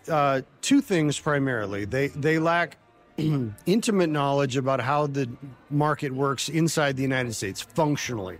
uh, 0.09 0.43
two 0.61 0.81
things 0.81 1.19
primarily. 1.19 1.85
They 1.85 2.09
they 2.09 2.39
lack 2.39 2.77
intimate 3.67 4.11
knowledge 4.11 4.57
about 4.57 4.81
how 4.81 5.07
the 5.07 5.29
market 5.71 6.13
works 6.13 6.49
inside 6.49 6.97
the 6.97 7.03
United 7.03 7.35
States 7.35 7.61
functionally. 7.61 8.39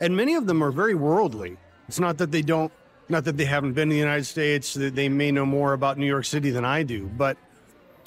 And 0.00 0.16
many 0.16 0.34
of 0.34 0.46
them 0.46 0.62
are 0.62 0.70
very 0.70 0.94
worldly. 0.94 1.56
It's 1.88 2.00
not 2.00 2.18
that 2.18 2.30
they 2.30 2.42
don't, 2.42 2.72
not 3.08 3.24
that 3.24 3.36
they 3.36 3.44
haven't 3.44 3.72
been 3.72 3.84
in 3.84 3.90
the 3.90 3.96
United 3.96 4.24
States, 4.24 4.74
that 4.74 4.94
they 4.94 5.08
may 5.08 5.30
know 5.30 5.46
more 5.46 5.72
about 5.72 5.96
New 5.96 6.06
York 6.06 6.24
City 6.24 6.50
than 6.50 6.64
I 6.64 6.82
do, 6.82 7.06
but 7.16 7.36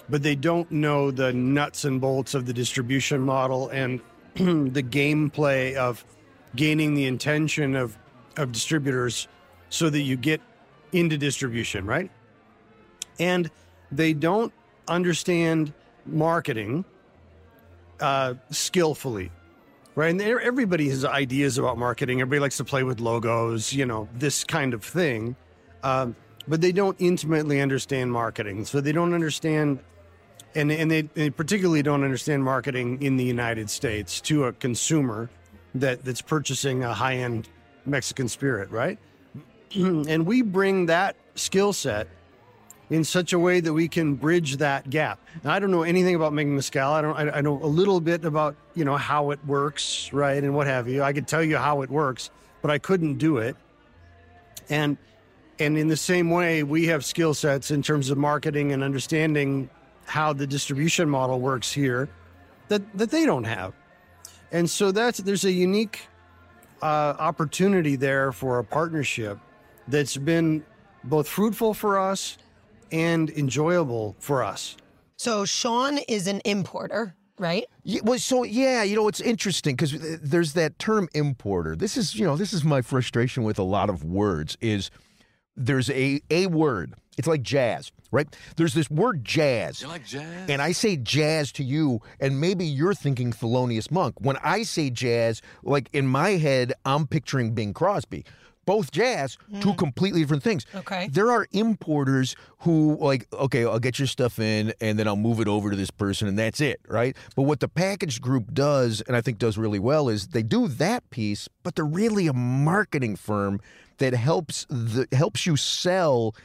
but 0.09 0.23
they 0.23 0.35
don't 0.35 0.69
know 0.71 1.11
the 1.11 1.31
nuts 1.31 1.85
and 1.85 2.01
bolts 2.01 2.33
of 2.33 2.45
the 2.45 2.53
distribution 2.53 3.21
model 3.21 3.69
and 3.69 4.01
the 4.35 4.83
gameplay 4.83 5.75
of 5.75 6.03
gaining 6.55 6.95
the 6.95 7.05
intention 7.05 7.75
of 7.75 7.97
of 8.37 8.51
distributors 8.51 9.27
so 9.69 9.89
that 9.89 10.01
you 10.01 10.17
get 10.17 10.41
into 10.91 11.17
distribution, 11.17 11.85
right? 11.85 12.09
And 13.19 13.49
they 13.91 14.13
don't 14.13 14.53
understand 14.87 15.73
marketing 16.05 16.85
uh, 17.99 18.35
skillfully, 18.49 19.31
right? 19.95 20.09
And 20.09 20.21
everybody 20.21 20.89
has 20.89 21.05
ideas 21.05 21.57
about 21.57 21.77
marketing. 21.77 22.21
Everybody 22.21 22.39
likes 22.39 22.57
to 22.57 22.63
play 22.63 22.83
with 22.83 22.99
logos, 22.99 23.73
you 23.73 23.85
know, 23.85 24.07
this 24.13 24.43
kind 24.43 24.73
of 24.73 24.83
thing. 24.83 25.35
Um, 25.83 26.15
but 26.47 26.61
they 26.61 26.71
don't 26.71 26.95
intimately 26.99 27.61
understand 27.61 28.11
marketing. 28.11 28.65
So 28.65 28.81
they 28.81 28.91
don't 28.91 29.13
understand, 29.13 29.79
and, 30.55 30.71
and 30.71 30.89
they, 30.89 31.03
they 31.03 31.29
particularly 31.29 31.83
don't 31.83 32.03
understand 32.03 32.43
marketing 32.43 33.01
in 33.01 33.17
the 33.17 33.23
United 33.23 33.69
States 33.69 34.19
to 34.21 34.45
a 34.45 34.53
consumer 34.53 35.29
that, 35.75 36.03
that's 36.03 36.21
purchasing 36.21 36.83
a 36.83 36.93
high 36.93 37.17
end 37.17 37.49
Mexican 37.85 38.27
spirit, 38.27 38.71
right? 38.71 38.97
and 39.75 40.25
we 40.25 40.41
bring 40.41 40.87
that 40.87 41.15
skill 41.35 41.71
set 41.71 42.07
in 42.89 43.03
such 43.03 43.33
a 43.33 43.39
way 43.39 43.59
that 43.59 43.71
we 43.71 43.87
can 43.87 44.15
bridge 44.15 44.57
that 44.57 44.89
gap. 44.89 45.19
Now, 45.43 45.53
I 45.53 45.59
don't 45.59 45.71
know 45.71 45.83
anything 45.83 46.15
about 46.15 46.33
making 46.33 46.55
mezcal. 46.55 46.91
I 46.91 47.01
don't. 47.01 47.15
I, 47.15 47.37
I 47.37 47.41
know 47.41 47.61
a 47.61 47.67
little 47.67 48.01
bit 48.01 48.25
about 48.25 48.55
you 48.73 48.83
know 48.83 48.97
how 48.97 49.31
it 49.31 49.39
works, 49.45 50.11
right, 50.11 50.43
and 50.43 50.55
what 50.55 50.67
have 50.67 50.87
you. 50.87 51.03
I 51.03 51.13
could 51.13 51.27
tell 51.27 51.43
you 51.43 51.57
how 51.57 51.81
it 51.81 51.89
works, 51.89 52.31
but 52.61 52.71
I 52.71 52.77
couldn't 52.79 53.17
do 53.17 53.37
it. 53.37 53.55
And 54.69 54.97
and 55.59 55.77
in 55.77 55.87
the 55.87 55.97
same 55.97 56.29
way, 56.29 56.63
we 56.63 56.87
have 56.87 57.05
skill 57.05 57.33
sets 57.33 57.69
in 57.71 57.81
terms 57.83 58.09
of 58.09 58.17
marketing 58.17 58.71
and 58.71 58.83
understanding 58.83 59.69
how 60.05 60.33
the 60.33 60.47
distribution 60.47 61.09
model 61.09 61.39
works 61.39 61.71
here 61.71 62.09
that 62.69 62.81
that 62.97 63.11
they 63.11 63.25
don't 63.25 63.43
have. 63.43 63.73
And 64.51 64.67
so 64.67 64.91
that's 64.91 65.19
there's 65.19 65.45
a 65.45 65.51
unique 65.51 66.07
uh, 66.81 67.13
opportunity 67.19 67.95
there 67.95 68.31
for 68.31 68.57
a 68.59 68.63
partnership 68.63 69.37
that's 69.87 70.17
been 70.17 70.63
both 71.03 71.27
fruitful 71.27 71.73
for 71.73 71.99
us 71.99 72.37
and 72.91 73.29
enjoyable 73.29 74.15
for 74.19 74.43
us. 74.43 74.75
So 75.17 75.45
Sean 75.45 75.97
is 76.07 76.27
an 76.27 76.41
importer, 76.45 77.15
right? 77.37 77.65
Yeah, 77.83 78.01
well, 78.03 78.19
so 78.19 78.43
yeah, 78.43 78.83
you 78.83 78.95
know, 78.95 79.07
it's 79.07 79.19
interesting 79.19 79.75
because 79.75 79.93
uh, 79.93 80.17
there's 80.21 80.53
that 80.53 80.79
term 80.79 81.09
importer. 81.13 81.75
This 81.75 81.97
is, 81.97 82.15
you 82.15 82.25
know, 82.25 82.37
this 82.37 82.53
is 82.53 82.63
my 82.63 82.81
frustration 82.81 83.43
with 83.43 83.59
a 83.59 83.63
lot 83.63 83.89
of 83.89 84.03
words. 84.03 84.57
Is 84.61 84.91
there's 85.57 85.89
a 85.89 86.21
a 86.29 86.47
word. 86.47 86.93
It's 87.17 87.27
like 87.27 87.41
jazz, 87.41 87.91
right? 88.11 88.33
There's 88.55 88.73
this 88.73 88.89
word 88.89 89.25
jazz. 89.25 89.81
You 89.81 89.89
like 89.89 90.05
jazz? 90.05 90.49
And 90.49 90.61
I 90.61 90.71
say 90.71 90.95
jazz 90.95 91.51
to 91.53 91.65
you, 91.65 91.99
and 92.21 92.39
maybe 92.39 92.65
you're 92.65 92.93
thinking 92.93 93.33
Thelonious 93.33 93.91
Monk. 93.91 94.15
When 94.21 94.37
I 94.41 94.63
say 94.63 94.89
jazz, 94.89 95.41
like 95.61 95.89
in 95.91 96.07
my 96.07 96.31
head, 96.31 96.71
I'm 96.85 97.07
picturing 97.07 97.53
Bing 97.53 97.73
Crosby. 97.73 98.23
Both 98.69 98.91
jazz, 98.91 99.35
two 99.61 99.71
hmm. 99.71 99.77
completely 99.77 100.21
different 100.21 100.43
things. 100.43 100.63
Okay. 100.75 101.07
There 101.11 101.31
are 101.31 101.47
importers 101.53 102.35
who, 102.59 102.99
like, 103.01 103.25
okay, 103.33 103.65
I'll 103.65 103.79
get 103.79 103.97
your 103.97 104.07
stuff 104.07 104.37
in 104.37 104.75
and 104.79 104.99
then 104.99 105.07
I'll 105.07 105.15
move 105.15 105.39
it 105.39 105.47
over 105.47 105.71
to 105.71 105.75
this 105.75 105.89
person 105.89 106.27
and 106.27 106.37
that's 106.37 106.61
it, 106.61 106.79
right? 106.87 107.17
But 107.35 107.43
what 107.43 107.61
the 107.61 107.67
package 107.67 108.21
group 108.21 108.53
does, 108.53 109.01
and 109.01 109.15
I 109.15 109.21
think 109.21 109.39
does 109.39 109.57
really 109.57 109.79
well, 109.79 110.07
is 110.07 110.27
they 110.27 110.43
do 110.43 110.67
that 110.67 111.09
piece, 111.09 111.49
but 111.63 111.73
they're 111.73 111.83
really 111.83 112.27
a 112.27 112.33
marketing 112.33 113.15
firm 113.15 113.59
that 113.97 114.13
helps 114.13 114.67
the 114.69 115.07
helps 115.13 115.47
you 115.47 115.57
sell 115.57 116.35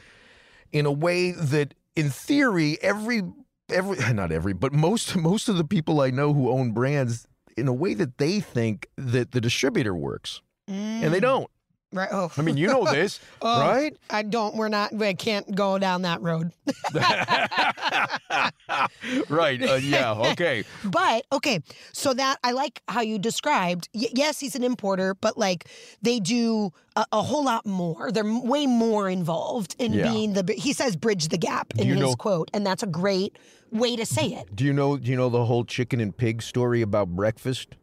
in 0.71 0.87
a 0.87 0.91
way 0.91 1.29
that 1.29 1.75
in 1.95 2.09
theory 2.09 2.79
every 2.81 3.21
every 3.69 3.97
not 4.15 4.31
every 4.31 4.53
but 4.53 4.73
most 4.73 5.15
most 5.15 5.47
of 5.47 5.57
the 5.57 5.63
people 5.63 6.01
I 6.01 6.09
know 6.09 6.33
who 6.33 6.49
own 6.49 6.71
brands 6.71 7.27
in 7.55 7.67
a 7.67 7.73
way 7.73 7.93
that 7.93 8.17
they 8.17 8.39
think 8.39 8.89
that 8.97 9.31
the 9.31 9.39
distributor 9.39 9.93
works 9.93 10.41
and 10.67 11.13
they 11.13 11.19
mm. 11.19 11.21
don't 11.21 11.51
Right. 11.95 12.09
Oh. 12.11 12.29
I 12.37 12.41
mean 12.41 12.57
you 12.57 12.67
know 12.67 12.85
this 12.85 13.19
Oh, 13.41 13.59
right 13.61 13.95
I 14.09 14.21
don't. 14.21 14.55
We're 14.55 14.67
not. 14.67 14.91
We 14.93 15.13
can't 15.13 15.55
go 15.55 15.79
down 15.79 16.01
that 16.03 16.21
road. 16.21 16.51
right 19.29 19.61
uh, 19.61 19.75
yeah 19.75 20.13
okay 20.31 20.63
But 20.83 21.25
okay, 21.31 21.59
so 21.93 22.13
that 22.13 22.37
I 22.43 22.51
like 22.51 22.81
how 22.87 23.01
you 23.01 23.17
described. 23.17 23.89
Y- 23.93 24.07
yes, 24.13 24.39
he's 24.39 24.55
an 24.55 24.63
importer, 24.63 25.15
but 25.15 25.37
like 25.37 25.65
they 26.01 26.19
do 26.19 26.71
a, 26.95 27.05
a 27.11 27.21
whole 27.21 27.43
lot 27.45 27.65
more. 27.65 28.11
They're 28.11 28.23
way 28.25 28.67
more 28.67 29.09
involved 29.09 29.75
in 29.79 29.93
Yeah. 29.93 30.11
being 30.11 30.33
the. 30.33 30.53
He 30.57 30.73
says 30.73 30.95
bridge 30.95 31.29
the 31.29 31.37
gap 31.37 31.73
in 31.77 31.87
his 31.87 31.99
know- 31.99 32.15
quote, 32.15 32.49
and 32.53 32.65
that's 32.65 32.83
a 32.83 32.87
great 32.87 33.37
way 33.71 33.95
to 33.95 34.05
say 34.05 34.27
it. 34.27 34.55
do 34.55 34.63
you 34.63 34.73
know 34.73 34.97
do 34.97 35.09
you 35.09 35.17
know 35.17 35.29
the 35.29 35.45
whole 35.45 35.65
chicken 35.65 35.99
and 35.99 36.15
pig 36.15 36.41
story 36.41 36.81
about 36.81 37.09
breakfast 37.09 37.75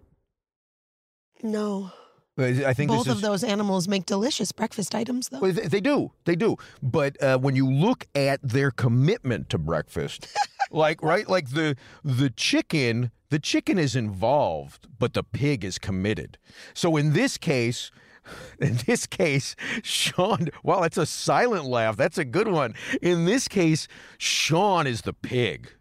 No, 1.42 1.90
I 2.38 2.72
think 2.72 2.90
both 2.90 3.08
of 3.08 3.16
is, 3.16 3.22
those 3.22 3.44
animals 3.44 3.88
make 3.88 4.06
delicious 4.06 4.52
breakfast 4.52 4.94
items, 4.94 5.28
though. 5.28 5.40
Well, 5.40 5.52
they, 5.52 5.66
they 5.66 5.80
do, 5.80 6.12
they 6.24 6.34
do. 6.34 6.56
But 6.82 7.22
uh, 7.22 7.38
when 7.38 7.56
you 7.56 7.70
look 7.70 8.06
at 8.14 8.40
their 8.42 8.70
commitment 8.70 9.50
to 9.50 9.58
breakfast, 9.58 10.26
like 10.70 11.02
right, 11.02 11.28
like 11.28 11.50
the 11.50 11.76
the 12.02 12.30
chicken, 12.30 13.10
the 13.28 13.38
chicken 13.38 13.78
is 13.78 13.94
involved, 13.94 14.86
but 14.98 15.12
the 15.12 15.22
pig 15.22 15.62
is 15.62 15.78
committed. 15.78 16.38
So 16.72 16.96
in 16.96 17.12
this 17.12 17.36
case, 17.36 17.90
In 18.60 18.78
this 18.86 19.06
case, 19.06 19.56
Sean, 19.82 20.48
wow, 20.62 20.80
that's 20.80 20.96
a 20.98 21.06
silent 21.06 21.64
laugh. 21.64 21.96
That's 21.96 22.18
a 22.18 22.24
good 22.24 22.48
one. 22.48 22.74
In 23.00 23.24
this 23.24 23.48
case, 23.48 23.88
Sean 24.18 24.86
is 24.86 25.02
the 25.02 25.12
pig. 25.12 25.72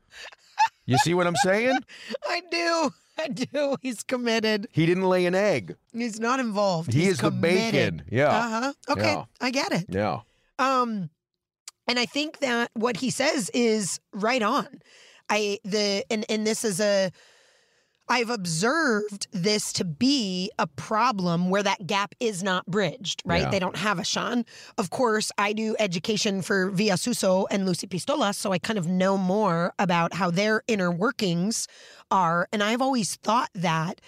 You 0.85 0.97
see 0.97 1.13
what 1.13 1.27
I'm 1.27 1.35
saying? 1.37 1.77
I 2.27 2.41
do. 2.49 2.91
I 3.17 3.27
do. 3.27 3.75
He's 3.81 4.03
committed. 4.03 4.67
He 4.71 4.85
didn't 4.85 5.03
lay 5.09 5.25
an 5.25 5.35
egg. 5.35 5.75
He's 5.93 6.19
not 6.19 6.39
involved. 6.39 6.91
He 6.93 7.01
He's 7.01 7.11
is 7.13 7.17
the 7.19 7.29
committed. 7.29 7.97
bacon. 7.97 8.03
Yeah. 8.11 8.29
Uh 8.29 8.49
huh. 8.49 8.73
Okay, 8.89 9.01
Yeah. 9.13 9.25
I 9.39 9.51
get 9.51 9.71
it. 9.71 9.85
Yeah. 9.89 10.21
Um, 10.59 11.09
and 11.87 11.99
I 11.99 12.05
think 12.05 12.39
that 12.39 12.71
what 12.73 12.97
he 12.97 13.09
says 13.09 13.49
is 13.53 13.99
right 14.13 14.41
on. 14.41 14.81
I 15.29 15.59
the 15.63 16.03
and 16.09 16.25
and 16.29 16.45
this 16.47 16.63
is 16.63 16.79
a. 16.79 17.11
I've 18.11 18.29
observed 18.29 19.27
this 19.31 19.71
to 19.71 19.85
be 19.85 20.51
a 20.59 20.67
problem 20.67 21.49
where 21.49 21.63
that 21.63 21.87
gap 21.87 22.13
is 22.19 22.43
not 22.43 22.65
bridged, 22.65 23.23
right? 23.23 23.43
Yeah. 23.43 23.49
They 23.49 23.59
don't 23.59 23.77
have 23.77 23.99
a 23.99 24.03
Sean. 24.03 24.43
Of 24.77 24.89
course, 24.89 25.31
I 25.37 25.53
do 25.53 25.77
education 25.79 26.41
for 26.41 26.69
Via 26.71 26.97
Suso 26.97 27.45
and 27.49 27.65
Lucy 27.65 27.87
Pistola, 27.87 28.35
so 28.35 28.51
I 28.51 28.59
kind 28.59 28.77
of 28.77 28.85
know 28.85 29.17
more 29.17 29.73
about 29.79 30.13
how 30.13 30.29
their 30.29 30.61
inner 30.67 30.91
workings 30.91 31.69
are. 32.11 32.49
And 32.51 32.61
I've 32.61 32.81
always 32.81 33.15
thought 33.15 33.49
that 33.55 34.01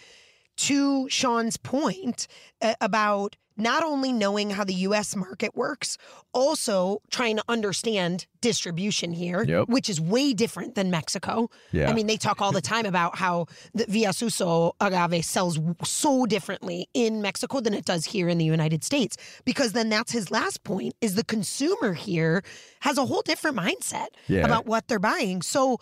to 0.57 1.07
Sean's 1.07 1.55
point 1.55 2.27
uh, 2.61 2.73
about 2.81 3.37
not 3.55 3.83
only 3.83 4.11
knowing 4.11 4.49
how 4.49 4.63
the 4.63 4.73
US 4.73 5.15
market 5.15 5.55
works, 5.55 5.97
also 6.33 7.01
trying 7.11 7.37
to 7.37 7.43
understand 7.47 8.25
distribution 8.41 9.13
here, 9.13 9.43
Yep. 9.43 9.69
which 9.69 9.89
is 9.89 10.01
way 10.01 10.33
different 10.33 10.75
than 10.75 10.89
Mexico. 10.89 11.49
Yeah. 11.71 11.89
I 11.89 11.93
mean, 11.93 12.07
they 12.07 12.17
talk 12.17 12.41
all 12.41 12.51
the 12.51 12.61
time 12.61 12.85
about 12.85 13.17
how 13.17 13.45
the 13.73 13.85
Via 13.87 14.11
Suso 14.13 14.75
agave 14.81 15.23
sells 15.23 15.59
so 15.83 16.25
differently 16.25 16.89
in 16.93 17.21
Mexico 17.21 17.59
than 17.59 17.73
it 17.73 17.85
does 17.85 18.05
here 18.05 18.27
in 18.27 18.37
the 18.37 18.45
United 18.45 18.83
States. 18.83 19.15
Because 19.45 19.73
then 19.73 19.89
that's 19.89 20.11
his 20.11 20.31
last 20.31 20.63
point 20.63 20.95
is 21.01 21.15
the 21.15 21.23
consumer 21.23 21.93
here 21.93 22.43
has 22.81 22.97
a 22.97 23.05
whole 23.05 23.21
different 23.21 23.55
mindset 23.57 24.07
Yeah. 24.27 24.45
about 24.45 24.65
what 24.65 24.87
they're 24.87 24.99
buying. 24.99 25.41
So 25.41 25.79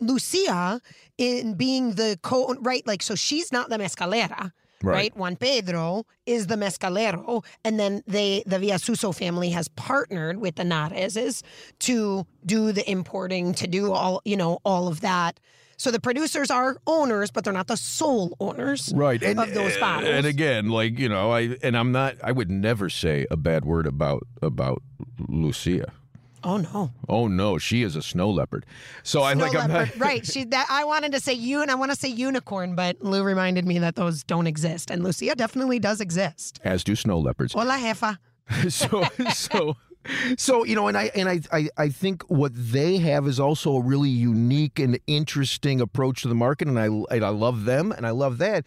Lucia, 0.00 0.80
in 1.18 1.54
being 1.54 1.92
the 1.94 2.18
co 2.22 2.54
right, 2.60 2.86
like 2.86 3.02
so 3.02 3.14
she's 3.14 3.52
not 3.52 3.68
the 3.68 3.76
mezcalera. 3.78 4.52
Right. 4.82 4.94
Right. 4.94 5.16
Juan 5.16 5.36
Pedro 5.36 6.06
is 6.26 6.46
the 6.46 6.56
mezcalero, 6.56 7.44
and 7.64 7.78
then 7.78 8.02
they 8.06 8.42
the 8.46 8.56
Villasuso 8.56 9.14
family 9.14 9.50
has 9.50 9.68
partnered 9.68 10.38
with 10.38 10.56
the 10.56 10.62
Narezes 10.62 11.42
to 11.80 12.26
do 12.46 12.72
the 12.72 12.88
importing, 12.90 13.52
to 13.54 13.66
do 13.66 13.92
all 13.92 14.22
you 14.24 14.36
know 14.36 14.58
all 14.64 14.88
of 14.88 15.00
that. 15.02 15.38
So 15.76 15.90
the 15.90 16.00
producers 16.00 16.50
are 16.50 16.76
owners, 16.86 17.30
but 17.30 17.42
they're 17.42 17.54
not 17.54 17.66
the 17.66 17.76
sole 17.76 18.36
owners 18.38 18.92
Right. 18.94 19.22
And, 19.22 19.40
of 19.40 19.54
those 19.54 19.78
uh, 19.78 19.80
bottles. 19.80 20.10
And 20.10 20.26
again, 20.26 20.68
like, 20.68 20.98
you 20.98 21.08
know, 21.08 21.30
I 21.30 21.56
and 21.62 21.74
I'm 21.74 21.90
not 21.90 22.16
I 22.22 22.32
would 22.32 22.50
never 22.50 22.90
say 22.90 23.26
a 23.30 23.36
bad 23.36 23.64
word 23.64 23.86
about 23.86 24.26
about 24.42 24.82
Lucia. 25.28 25.92
Oh 26.44 26.58
no, 26.58 26.92
Oh 27.08 27.28
no, 27.28 27.58
she 27.58 27.82
is 27.82 27.96
a 27.96 28.02
snow 28.02 28.30
leopard. 28.30 28.66
So 29.02 29.22
I 29.22 29.34
Snow 29.34 29.44
like 29.44 29.56
I'm 29.56 29.90
right? 29.98 30.26
She 30.26 30.44
that 30.44 30.66
I 30.70 30.84
wanted 30.84 31.12
to 31.12 31.20
say 31.20 31.32
you 31.32 31.62
and 31.62 31.70
I 31.70 31.74
want 31.74 31.90
to 31.90 31.96
say 31.96 32.08
unicorn, 32.08 32.74
but 32.74 33.00
Lou 33.00 33.22
reminded 33.22 33.66
me 33.66 33.78
that 33.80 33.96
those 33.96 34.24
don't 34.24 34.46
exist, 34.46 34.90
and 34.90 35.02
Lucia 35.02 35.34
definitely 35.34 35.78
does 35.78 36.00
exist. 36.00 36.60
as 36.64 36.84
do 36.84 36.94
snow 36.96 37.18
leopards. 37.18 37.52
Hola, 37.52 37.78
jefa. 37.78 38.18
so 38.68 39.04
so 39.32 39.76
so 40.36 40.64
you 40.64 40.74
know 40.74 40.88
and 40.88 40.96
i 40.96 41.10
and 41.14 41.28
I, 41.28 41.40
I 41.52 41.68
i 41.76 41.88
think 41.90 42.22
what 42.22 42.52
they 42.54 42.96
have 42.98 43.26
is 43.28 43.38
also 43.38 43.76
a 43.76 43.82
really 43.82 44.08
unique 44.08 44.78
and 44.78 44.98
interesting 45.06 45.80
approach 45.80 46.22
to 46.22 46.28
the 46.28 46.34
market 46.34 46.68
and 46.68 46.78
i 46.80 46.86
and 46.86 47.24
i 47.24 47.28
love 47.28 47.64
them 47.64 47.92
and 47.92 48.06
i 48.06 48.10
love 48.10 48.38
that 48.38 48.64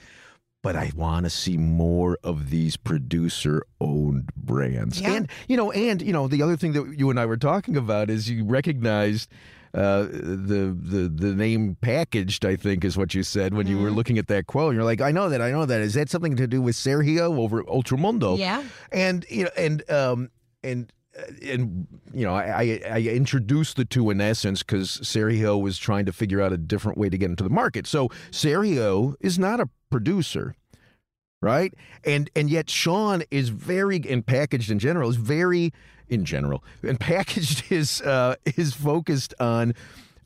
but 0.64 0.76
I 0.76 0.92
want 0.96 1.26
to 1.26 1.30
see 1.30 1.58
more 1.58 2.18
of 2.24 2.50
these 2.50 2.76
producer 2.78 3.64
owned 3.80 4.30
brands. 4.36 5.00
Yeah. 5.00 5.14
And 5.14 5.30
you 5.48 5.56
know 5.56 5.72
and 5.72 6.02
you 6.02 6.14
know 6.14 6.28
the 6.28 6.42
other 6.42 6.58
thing 6.58 6.74
that 6.74 6.98
you 6.98 7.12
and 7.12 7.20
I 7.20 7.28
were 7.28 7.38
talking 7.38 7.78
about 7.78 8.10
is 8.10 8.28
you 8.30 8.44
recognized 8.46 9.30
uh, 9.76 10.04
the 10.04 10.76
the 10.80 11.12
the 11.14 11.34
name 11.34 11.78
packaged, 11.82 12.46
I 12.46 12.56
think, 12.56 12.86
is 12.86 12.96
what 12.96 13.14
you 13.14 13.24
said 13.24 13.54
when 13.56 13.68
you 13.68 13.80
were 13.80 13.90
looking 13.90 14.20
at 14.20 14.28
that 14.28 14.46
quote. 14.46 14.76
You're 14.76 14.84
like, 14.84 15.02
I 15.02 15.12
know 15.12 15.30
that, 15.30 15.42
I 15.42 15.50
know 15.52 15.66
that. 15.66 15.82
Is 15.82 15.96
that 15.96 16.10
something 16.10 16.36
to 16.38 16.46
do 16.48 16.62
with 16.62 16.76
Sergio 16.76 17.40
over 17.40 17.64
Ultramundo? 17.64 18.38
Yeah. 18.38 18.64
and 18.92 19.26
you 19.30 19.46
know, 19.46 19.50
and 19.58 19.90
um, 19.90 20.30
and 20.64 20.94
and 21.44 21.88
you 22.14 22.26
know, 22.26 22.34
I 22.34 22.82
I, 22.90 23.00
introduced 23.02 23.76
the 23.76 23.86
two 23.86 24.10
in 24.10 24.22
essence 24.22 24.64
because 24.64 25.00
Sergio 25.04 25.62
was 25.62 25.78
trying 25.78 26.06
to 26.06 26.14
figure 26.14 26.42
out 26.42 26.52
a 26.52 26.58
different 26.58 26.98
way 26.98 27.10
to 27.10 27.18
get 27.18 27.30
into 27.30 27.44
the 27.44 27.50
market. 27.50 27.88
So 27.88 28.10
Sergio 28.32 29.16
is 29.20 29.38
not 29.38 29.60
a 29.60 29.70
producer. 29.90 30.56
Right, 31.42 31.74
and 32.06 32.30
and 32.38 32.50
yet 32.50 32.70
Sean 32.70 33.24
is 33.30 33.50
very 33.50 34.02
and 34.10 34.26
packaged 34.26 34.72
in 34.72 34.80
general 34.80 35.10
is 35.10 35.18
very 35.18 35.74
in 36.08 36.24
general 36.24 36.64
and 36.82 36.98
packaged 37.02 37.70
is 37.70 38.02
uh, 38.02 38.36
is 38.46 38.74
focused 38.74 39.34
on 39.42 39.74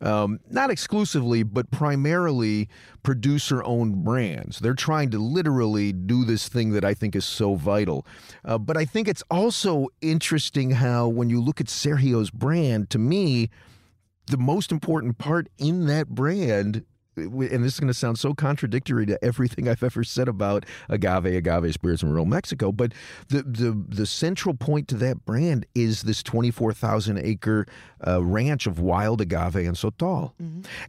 um, 0.02 0.40
not 0.50 0.70
exclusively, 0.70 1.44
but 1.44 1.72
primarily 1.72 2.70
producer 3.04 3.64
owned 3.64 4.04
brands. 4.04 4.60
They're 4.60 4.74
trying 4.74 5.12
to 5.12 5.20
literally 5.20 5.94
do 5.94 6.24
this 6.26 6.48
thing 6.48 6.72
that 6.72 6.84
I 6.84 6.94
think 6.94 7.16
is 7.16 7.26
so 7.26 7.56
vital. 7.56 8.06
Uh, 8.44 8.58
but 8.58 8.78
I 8.78 8.86
think 8.86 9.08
it's 9.08 9.24
also 9.30 9.88
interesting 10.02 10.72
how, 10.72 11.08
when 11.08 11.30
you 11.30 11.42
look 11.42 11.62
at 11.62 11.68
Sergio's 11.68 12.30
brand, 12.30 12.90
to 12.92 13.00
me, 13.00 13.50
the 14.28 14.38
most 14.38 14.72
important 14.72 15.18
part 15.18 15.48
in 15.58 15.88
that 15.88 16.10
brand. 16.10 16.86
And 17.18 17.64
this 17.64 17.74
is 17.74 17.80
going 17.80 17.88
to 17.88 17.94
sound 17.94 18.20
so 18.20 18.34
contradictory 18.34 19.06
to 19.08 19.24
everything 19.24 19.68
I've 19.68 19.84
ever 19.84 20.04
said 20.04 20.28
about 20.28 20.66
agave, 20.88 21.26
agave 21.26 21.74
spirits 21.74 22.04
in 22.04 22.10
rural 22.10 22.26
Mexico. 22.26 22.72
But 22.72 22.94
the 23.30 23.44
the 23.44 23.84
the 23.88 24.06
central 24.06 24.54
point 24.54 24.88
to 24.90 24.96
that 24.98 25.26
brand 25.26 25.66
is 25.74 26.04
this 26.04 26.22
twenty 26.22 26.52
four 26.52 26.74
thousand 26.74 27.18
acre 27.18 27.66
uh, 28.06 28.24
ranch 28.24 28.68
of 28.68 28.80
wild 28.80 29.22
agave 29.22 29.56
and 29.56 29.76
sotol, 29.76 30.34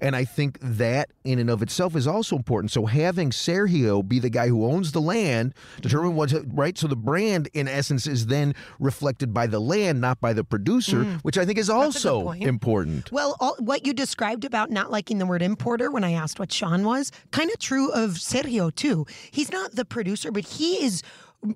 and 0.00 0.14
I 0.14 0.24
think 0.24 0.58
that 0.60 1.10
in 1.24 1.38
and 1.38 1.48
of 1.48 1.62
itself 1.62 1.96
is 1.96 2.06
also 2.06 2.36
important. 2.36 2.70
So 2.70 2.86
having 2.86 3.30
Sergio 3.30 4.06
be 4.06 4.18
the 4.18 4.30
guy 4.30 4.48
who 4.48 4.66
owns 4.66 4.92
the 4.92 5.00
land, 5.00 5.54
determine 5.80 6.14
what's 6.14 6.34
right. 6.34 6.76
So 6.76 6.86
the 6.86 6.96
brand, 6.96 7.48
in 7.54 7.68
essence, 7.68 8.06
is 8.06 8.26
then 8.26 8.54
reflected 8.78 9.32
by 9.32 9.46
the 9.46 9.60
land, 9.60 10.00
not 10.00 10.20
by 10.20 10.32
the 10.34 10.44
producer, 10.44 11.04
which 11.22 11.38
I 11.38 11.46
think 11.46 11.58
is 11.58 11.70
also 11.70 12.32
important. 12.32 13.10
Well, 13.10 13.36
all, 13.40 13.56
what 13.58 13.86
you 13.86 13.94
described 13.94 14.44
about 14.44 14.70
not 14.70 14.90
liking 14.90 15.18
the 15.18 15.26
word 15.26 15.42
importer 15.42 15.90
when 15.90 16.04
I 16.04 16.10
asked 16.18 16.38
what 16.38 16.52
Sean 16.52 16.84
was, 16.84 17.10
kind 17.30 17.50
of 17.50 17.58
true 17.58 17.90
of 17.92 18.12
Sergio 18.12 18.74
too. 18.74 19.06
He's 19.30 19.50
not 19.50 19.76
the 19.76 19.84
producer, 19.84 20.30
but 20.30 20.44
he 20.44 20.84
is 20.84 21.02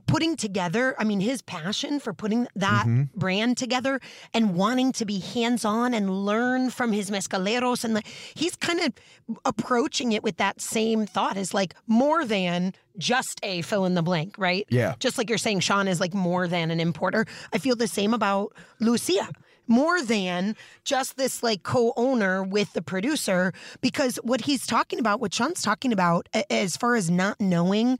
putting 0.06 0.36
together, 0.36 0.94
I 0.98 1.04
mean, 1.04 1.20
his 1.20 1.42
passion 1.42 1.98
for 1.98 2.12
putting 2.12 2.46
that 2.54 2.86
mm-hmm. 2.86 3.18
brand 3.18 3.56
together 3.56 4.00
and 4.32 4.54
wanting 4.54 4.92
to 4.92 5.04
be 5.04 5.18
hands 5.18 5.64
on 5.64 5.92
and 5.92 6.24
learn 6.24 6.70
from 6.70 6.92
his 6.92 7.10
mezcaleros. 7.10 7.82
And 7.84 7.96
the, 7.96 8.02
he's 8.34 8.54
kind 8.54 8.80
of 8.80 8.92
approaching 9.44 10.12
it 10.12 10.22
with 10.22 10.36
that 10.36 10.60
same 10.60 11.04
thought 11.04 11.36
as 11.36 11.52
like 11.52 11.74
more 11.88 12.24
than 12.24 12.74
just 12.96 13.40
a 13.42 13.62
fill 13.62 13.84
in 13.84 13.94
the 13.94 14.02
blank, 14.02 14.36
right? 14.38 14.66
Yeah. 14.70 14.94
Just 15.00 15.18
like 15.18 15.28
you're 15.28 15.38
saying, 15.38 15.60
Sean 15.60 15.88
is 15.88 15.98
like 15.98 16.14
more 16.14 16.46
than 16.46 16.70
an 16.70 16.78
importer. 16.78 17.26
I 17.52 17.58
feel 17.58 17.74
the 17.74 17.88
same 17.88 18.14
about 18.14 18.54
Lucia. 18.78 19.28
More 19.68 20.02
than 20.02 20.56
just 20.84 21.16
this 21.16 21.42
like 21.42 21.62
co 21.62 21.92
owner 21.96 22.42
with 22.42 22.72
the 22.72 22.82
producer, 22.82 23.52
because 23.80 24.16
what 24.16 24.42
he's 24.42 24.66
talking 24.66 24.98
about, 24.98 25.20
what 25.20 25.32
Sean's 25.32 25.62
talking 25.62 25.92
about, 25.92 26.28
as 26.50 26.76
far 26.76 26.94
as 26.96 27.10
not 27.10 27.40
knowing 27.40 27.98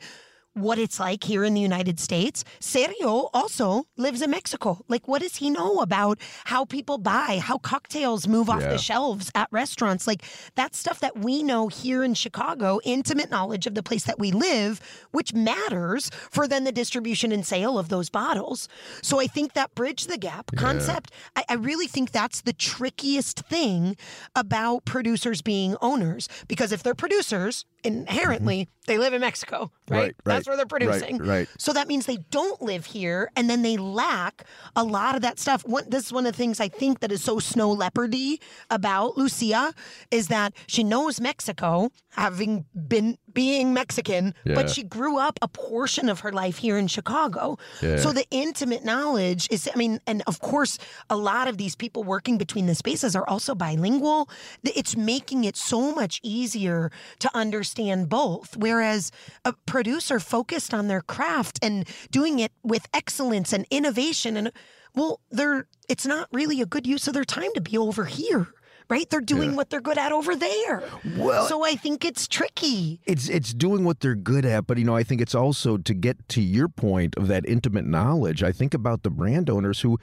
what 0.55 0.79
it's 0.79 1.01
like 1.01 1.25
here 1.25 1.45
in 1.45 1.55
the 1.55 1.61
United 1.61 1.99
States. 1.99 2.45
Sergio 2.61 3.31
also 3.33 3.85
lives 3.97 4.21
in 4.21 4.31
Mexico. 4.31 4.85
Like, 4.89 5.09
what 5.09 5.23
does 5.23 5.37
he 5.37 5.51
know 5.51 5.81
about 5.81 6.19
how 6.45 6.65
people 6.65 6.99
buy, 6.99 7.41
how 7.43 7.59
cocktails 7.59 8.29
move 8.29 8.51
off 8.51 8.63
Yeah. 8.63 8.71
the 8.71 8.79
shelves 8.79 9.31
at 9.35 9.49
restaurants? 9.51 10.07
Like, 10.07 10.25
that's 10.55 10.79
stuff 10.79 11.01
that 11.01 11.19
we 11.19 11.43
know 11.43 11.69
here 11.69 12.05
in 12.05 12.15
Chicago, 12.15 12.81
intimate 12.85 13.31
knowledge 13.31 13.67
of 13.67 13.75
the 13.75 13.83
place 13.83 14.05
that 14.05 14.19
we 14.19 14.31
live, 14.31 14.81
which 15.11 15.33
matters 15.33 16.11
for 16.31 16.47
then 16.47 16.65
the 16.65 16.73
distribution 16.73 17.33
and 17.33 17.47
sale 17.47 17.79
of 17.79 17.89
those 17.89 18.11
bottles. 18.11 18.69
So 19.03 19.21
I 19.21 19.27
think 19.27 19.55
that 19.55 19.75
bridge 19.75 20.07
the 20.07 20.19
gap 20.19 20.51
concept, 20.57 21.13
I, 21.35 21.45
I 21.49 21.55
really 21.55 21.87
think 21.87 22.11
that's 22.11 22.43
the 22.43 22.53
trickiest 22.53 23.41
thing 23.41 23.97
about 24.37 24.85
producers 24.85 25.41
being 25.41 25.77
owners. 25.81 26.29
Because 26.47 26.73
if 26.73 26.83
they're 26.83 26.95
producers, 26.95 27.65
inherently, 27.85 28.63
mm-hmm. 28.63 28.71
they 28.87 28.99
live 28.99 29.15
in 29.15 29.21
Mexico, 29.21 29.71
right? 29.89 30.15
Right, 30.25 30.42
That's 30.45 30.49
where 30.49 30.57
they're 30.57 30.67
producing. 30.67 31.19
right. 31.19 31.49
So 31.59 31.73
that 31.73 31.89
means 31.89 32.07
they 32.07 32.19
don't 32.31 32.61
live 32.63 32.87
here 32.87 33.31
and 33.37 33.49
then 33.49 33.63
they 33.63 33.77
lack 33.77 34.45
a 34.77 34.85
lot 34.85 35.15
of 35.15 35.23
that 35.23 35.39
stuff. 35.39 35.65
One, 35.67 35.85
this 35.89 36.07
is 36.07 36.13
one 36.13 36.27
of 36.27 36.33
the 36.33 36.37
things 36.39 36.61
I 36.61 36.69
think 36.69 37.01
that 37.01 37.11
is 37.13 37.23
so 37.23 37.39
snow 37.39 37.75
leopardy 37.75 38.41
about 38.71 39.17
Lucia 39.17 39.73
is 40.11 40.29
that 40.29 40.53
she 40.67 40.83
knows 40.85 41.21
Mexico, 41.21 41.91
having 42.11 42.65
been 42.75 43.19
being 43.33 43.73
Mexican, 43.73 44.35
Yeah. 44.45 44.55
but 44.55 44.69
she 44.71 44.83
grew 44.83 45.19
up 45.19 45.39
a 45.41 45.49
portion 45.49 46.09
of 46.09 46.21
her 46.21 46.33
life 46.33 46.59
here 46.59 46.77
in 46.77 46.87
Chicago. 46.87 47.57
Yeah. 47.81 47.97
So 47.99 48.13
the 48.13 48.27
intimate 48.31 48.85
knowledge 48.85 49.49
is, 49.51 49.69
I 49.73 49.77
mean, 49.79 50.01
and 50.07 50.23
of 50.27 50.41
course, 50.41 50.79
a 51.09 51.17
lot 51.17 51.49
of 51.49 51.57
these 51.57 51.75
people 51.75 52.05
working 52.05 52.37
between 52.37 52.67
the 52.67 52.75
spaces 52.75 53.17
are 53.17 53.27
also 53.27 53.55
bilingual. 53.55 54.29
It's 54.65 54.97
making 54.97 55.45
it 55.45 55.57
so 55.57 55.95
much 55.95 56.21
easier 56.23 56.91
to 57.21 57.31
understand 57.35 58.09
both. 58.11 58.57
Whereas 58.57 59.11
a 59.45 59.55
producer 59.67 60.21
focused 60.33 60.73
on 60.73 60.89
their 60.89 61.03
craft 61.03 61.59
and 61.61 61.87
doing 62.11 62.39
it 62.39 62.53
with 62.63 62.89
excellence 62.95 63.53
and 63.53 63.67
innovation, 63.71 64.37
and 64.39 64.51
well, 64.95 65.21
they're 65.31 65.67
it's 65.93 66.07
not 66.07 66.27
really 66.33 66.63
a 66.63 66.67
good 66.75 66.87
use 66.87 67.07
of 67.07 67.13
their 67.13 67.25
time 67.39 67.53
to 67.55 67.61
be 67.61 67.77
over 67.77 68.07
here. 68.07 68.47
Right? 68.89 69.09
They're 69.09 69.23
doing 69.37 69.57
what 69.57 69.71
they're 69.71 69.81
good 69.91 69.97
at 69.97 70.13
over 70.13 70.37
there. 70.37 70.83
Well- 71.17 71.47
so 71.47 71.65
I 71.65 71.77
think 71.77 72.05
it's 72.05 72.27
tricky. 72.29 73.01
It's 73.07 73.27
it's 73.29 73.55
doing 73.55 73.85
what 73.85 74.01
they're 74.01 74.23
good 74.33 74.45
at, 74.45 74.67
but 74.67 74.77
you 74.79 74.85
know, 74.85 74.97
I 74.97 75.03
think 75.03 75.21
it's 75.21 75.35
also 75.35 75.79
to 75.79 75.95
get 75.95 76.17
to 76.31 76.41
your 76.43 76.69
point 76.69 77.17
of 77.17 77.29
that 77.29 77.47
intimate 77.47 77.87
knowledge. 77.87 78.43
I 78.43 78.53
think 78.53 78.75
about 78.75 79.03
the 79.03 79.11
brand 79.11 79.49
owners 79.49 79.81
who, 79.81 79.99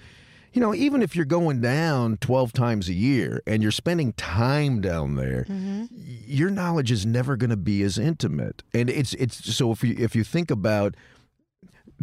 you 0.53 0.61
know, 0.61 0.73
even 0.73 1.01
if 1.01 1.15
you're 1.15 1.25
going 1.25 1.61
down 1.61 2.17
12 2.17 2.53
times 2.53 2.89
a 2.89 2.93
year 2.93 3.41
and 3.45 3.61
you're 3.61 3.71
spending 3.71 4.13
time 4.13 4.81
down 4.81 5.15
there, 5.15 5.45
mm-hmm. 5.49 5.85
your 5.91 6.49
knowledge 6.49 6.91
is 6.91 7.05
never 7.05 7.35
going 7.35 7.49
to 7.49 7.57
be 7.57 7.83
as 7.83 7.97
intimate. 7.97 8.63
And 8.73 8.89
it's 8.89 9.13
it's 9.15 9.55
so 9.55 9.71
if 9.71 9.83
you 9.83 9.95
if 9.97 10.15
you 10.15 10.23
think 10.23 10.49
about 10.49 10.95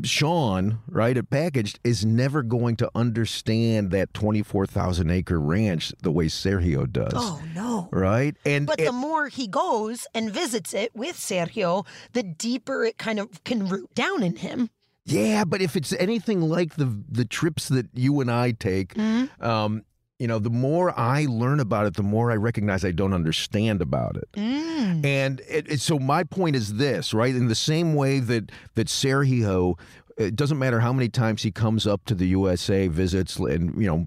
Sean, 0.04 0.80
right, 0.88 1.16
at 1.16 1.30
Packaged 1.30 1.80
is 1.82 2.04
never 2.04 2.42
going 2.42 2.76
to 2.76 2.90
understand 2.94 3.90
that 3.92 4.12
24,000 4.12 5.10
acre 5.10 5.40
ranch 5.40 5.92
the 6.02 6.10
way 6.10 6.26
Sergio 6.26 6.90
does. 6.90 7.12
Oh 7.14 7.42
no. 7.54 7.88
Right? 7.90 8.36
And 8.44 8.66
But 8.66 8.80
it- 8.80 8.86
the 8.86 8.92
more 8.92 9.28
he 9.28 9.46
goes 9.46 10.06
and 10.14 10.30
visits 10.30 10.74
it 10.74 10.94
with 10.94 11.16
Sergio, 11.16 11.86
the 12.12 12.22
deeper 12.22 12.84
it 12.84 12.98
kind 12.98 13.18
of 13.18 13.42
can 13.44 13.68
root 13.68 13.94
down 13.94 14.22
in 14.22 14.36
him. 14.36 14.70
Yeah, 15.06 15.44
but 15.44 15.62
if 15.62 15.76
it's 15.76 15.92
anything 15.94 16.40
like 16.42 16.74
the 16.76 16.92
the 17.08 17.24
trips 17.24 17.68
that 17.68 17.86
you 17.94 18.20
and 18.20 18.30
I 18.30 18.50
take, 18.52 18.94
Mm-hmm. 18.94 19.42
um, 19.44 19.82
you 20.18 20.26
know, 20.26 20.38
the 20.38 20.50
more 20.50 20.98
I 20.98 21.26
learn 21.28 21.60
about 21.60 21.84
it, 21.86 21.94
the 21.94 22.02
more 22.02 22.30
I 22.32 22.36
recognize 22.36 22.86
I 22.86 22.90
don't 22.90 23.12
understand 23.12 23.82
about 23.82 24.16
it. 24.16 24.28
Mm. 24.32 25.04
And 25.04 25.40
it, 25.46 25.70
it- 25.70 25.80
so 25.80 25.98
my 25.98 26.24
point 26.24 26.56
is 26.56 26.74
this, 26.74 27.12
right? 27.12 27.34
In 27.36 27.48
the 27.48 27.54
same 27.54 27.94
way 27.94 28.18
that 28.20 28.50
that 28.76 28.86
Sergio, 28.88 29.78
it 30.16 30.34
doesn't 30.34 30.58
matter 30.58 30.80
how 30.80 30.92
many 30.92 31.08
times 31.10 31.42
he 31.42 31.50
comes 31.52 31.86
up 31.86 32.04
to 32.06 32.14
the 32.14 32.26
USA, 32.28 32.88
visits, 32.88 33.36
and 33.36 33.78
you 33.80 33.86
know, 33.86 34.06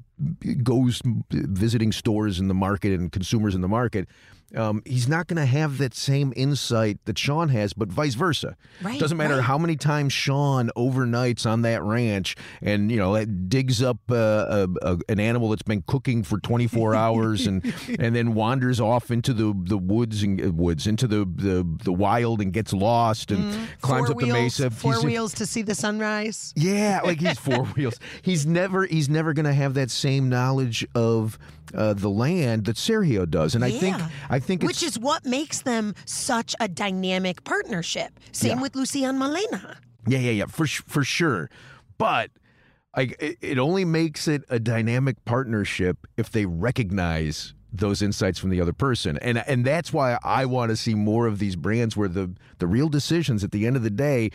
goes 0.63 1.01
visiting 1.31 1.91
stores 1.91 2.39
in 2.39 2.47
the 2.47 2.55
market 2.55 2.91
and 2.99 3.11
consumers 3.11 3.53
in 3.55 3.61
the 3.61 3.67
market. 3.67 4.07
Um, 4.55 4.81
he's 4.85 5.07
not 5.07 5.27
going 5.27 5.37
to 5.37 5.45
have 5.45 5.77
that 5.77 5.93
same 5.93 6.33
insight 6.35 6.97
that 7.05 7.17
Sean 7.19 7.49
has, 7.49 7.73
but 7.73 7.89
vice 7.89 8.15
versa. 8.15 8.55
Right, 8.81 8.99
Doesn't 8.99 9.17
matter 9.17 9.35
right. 9.35 9.43
how 9.43 9.57
many 9.59 9.75
times 9.75 10.11
Sean 10.11 10.71
overnights 10.75 11.45
on 11.45 11.61
that 11.61 11.83
ranch 11.83 12.35
and 12.61 12.91
you 12.91 12.97
know 12.97 13.23
digs 13.25 13.83
up 13.83 13.97
uh, 14.09 14.15
a, 14.15 14.67
a, 14.81 14.97
an 15.07 15.19
animal 15.19 15.49
that's 15.49 15.61
been 15.61 15.83
cooking 15.85 16.23
for 16.23 16.39
24 16.39 16.95
hours 17.05 17.45
and 17.45 17.63
and 17.99 18.15
then 18.15 18.33
wanders 18.33 18.79
off 18.79 19.11
into 19.11 19.33
the 19.33 19.53
the 19.65 19.77
woods 19.77 20.23
and 20.23 20.43
uh, 20.43 20.51
woods 20.51 20.87
into 20.87 21.07
the 21.07 21.19
the, 21.35 21.65
the 21.83 21.93
wild 21.93 22.41
and 22.41 22.51
gets 22.51 22.73
lost 22.73 23.29
and 23.31 23.69
climbs 23.81 24.09
up 24.09 24.17
wheels, 24.17 24.29
the 24.29 24.41
mesa. 24.41 24.69
Four 24.71 24.93
He's- 24.93 25.05
wheels 25.05 25.33
to 25.35 25.45
see 25.45 25.61
the 25.61 25.75
sunrise. 25.75 26.53
yeah, 26.55 27.01
like 27.03 27.19
he's 27.19 27.37
four 27.37 27.65
wheels. 27.75 27.99
He's 28.23 28.45
never 28.47 28.85
he's 28.85 29.09
never 29.09 29.33
going 29.33 29.45
to 29.45 29.53
have 29.53 29.75
that 29.75 29.91
same 29.91 30.27
knowledge 30.29 30.87
of 30.95 31.37
uh, 31.73 31.93
the 31.93 32.09
land 32.09 32.65
that 32.65 32.75
Sergio 32.75 33.29
does, 33.29 33.55
and 33.55 33.63
I 33.63 33.71
think 33.71 33.97
I 34.29 34.39
think 34.39 34.63
Which 34.63 34.83
is 34.83 34.97
what 34.97 35.25
makes 35.25 35.61
them 35.61 35.93
such 36.05 36.55
a 36.59 36.67
dynamic 36.67 37.43
partnership. 37.43 38.19
Same 38.31 38.57
Yeah. 38.57 38.61
with 38.61 38.75
Lucian 38.75 39.17
Malena. 39.17 39.77
Yeah, 40.07 40.19
yeah, 40.19 40.31
yeah, 40.31 40.45
for 40.45 40.65
for 40.67 41.03
sure. 41.03 41.49
But 41.97 42.31
I, 42.95 43.13
it, 43.19 43.37
it 43.41 43.57
only 43.59 43.85
makes 43.85 44.27
it 44.27 44.43
a 44.49 44.59
dynamic 44.59 45.23
partnership 45.25 46.07
if 46.17 46.31
they 46.31 46.45
recognize 46.45 47.53
those 47.71 48.01
insights 48.01 48.39
from 48.39 48.49
the 48.49 48.59
other 48.61 48.73
person, 48.73 49.17
and 49.21 49.37
and 49.47 49.63
that's 49.63 49.93
why 49.93 50.17
I 50.23 50.45
want 50.45 50.69
to 50.69 50.75
see 50.75 50.95
more 50.95 51.27
of 51.27 51.37
these 51.39 51.55
brands 51.55 51.95
where 51.95 52.07
the 52.09 52.33
the 52.57 52.65
real 52.67 52.89
decisions 52.89 53.43
at 53.43 53.51
the 53.51 53.67
end 53.67 53.75
of 53.75 53.83
the 53.83 53.91
day, 53.91 54.31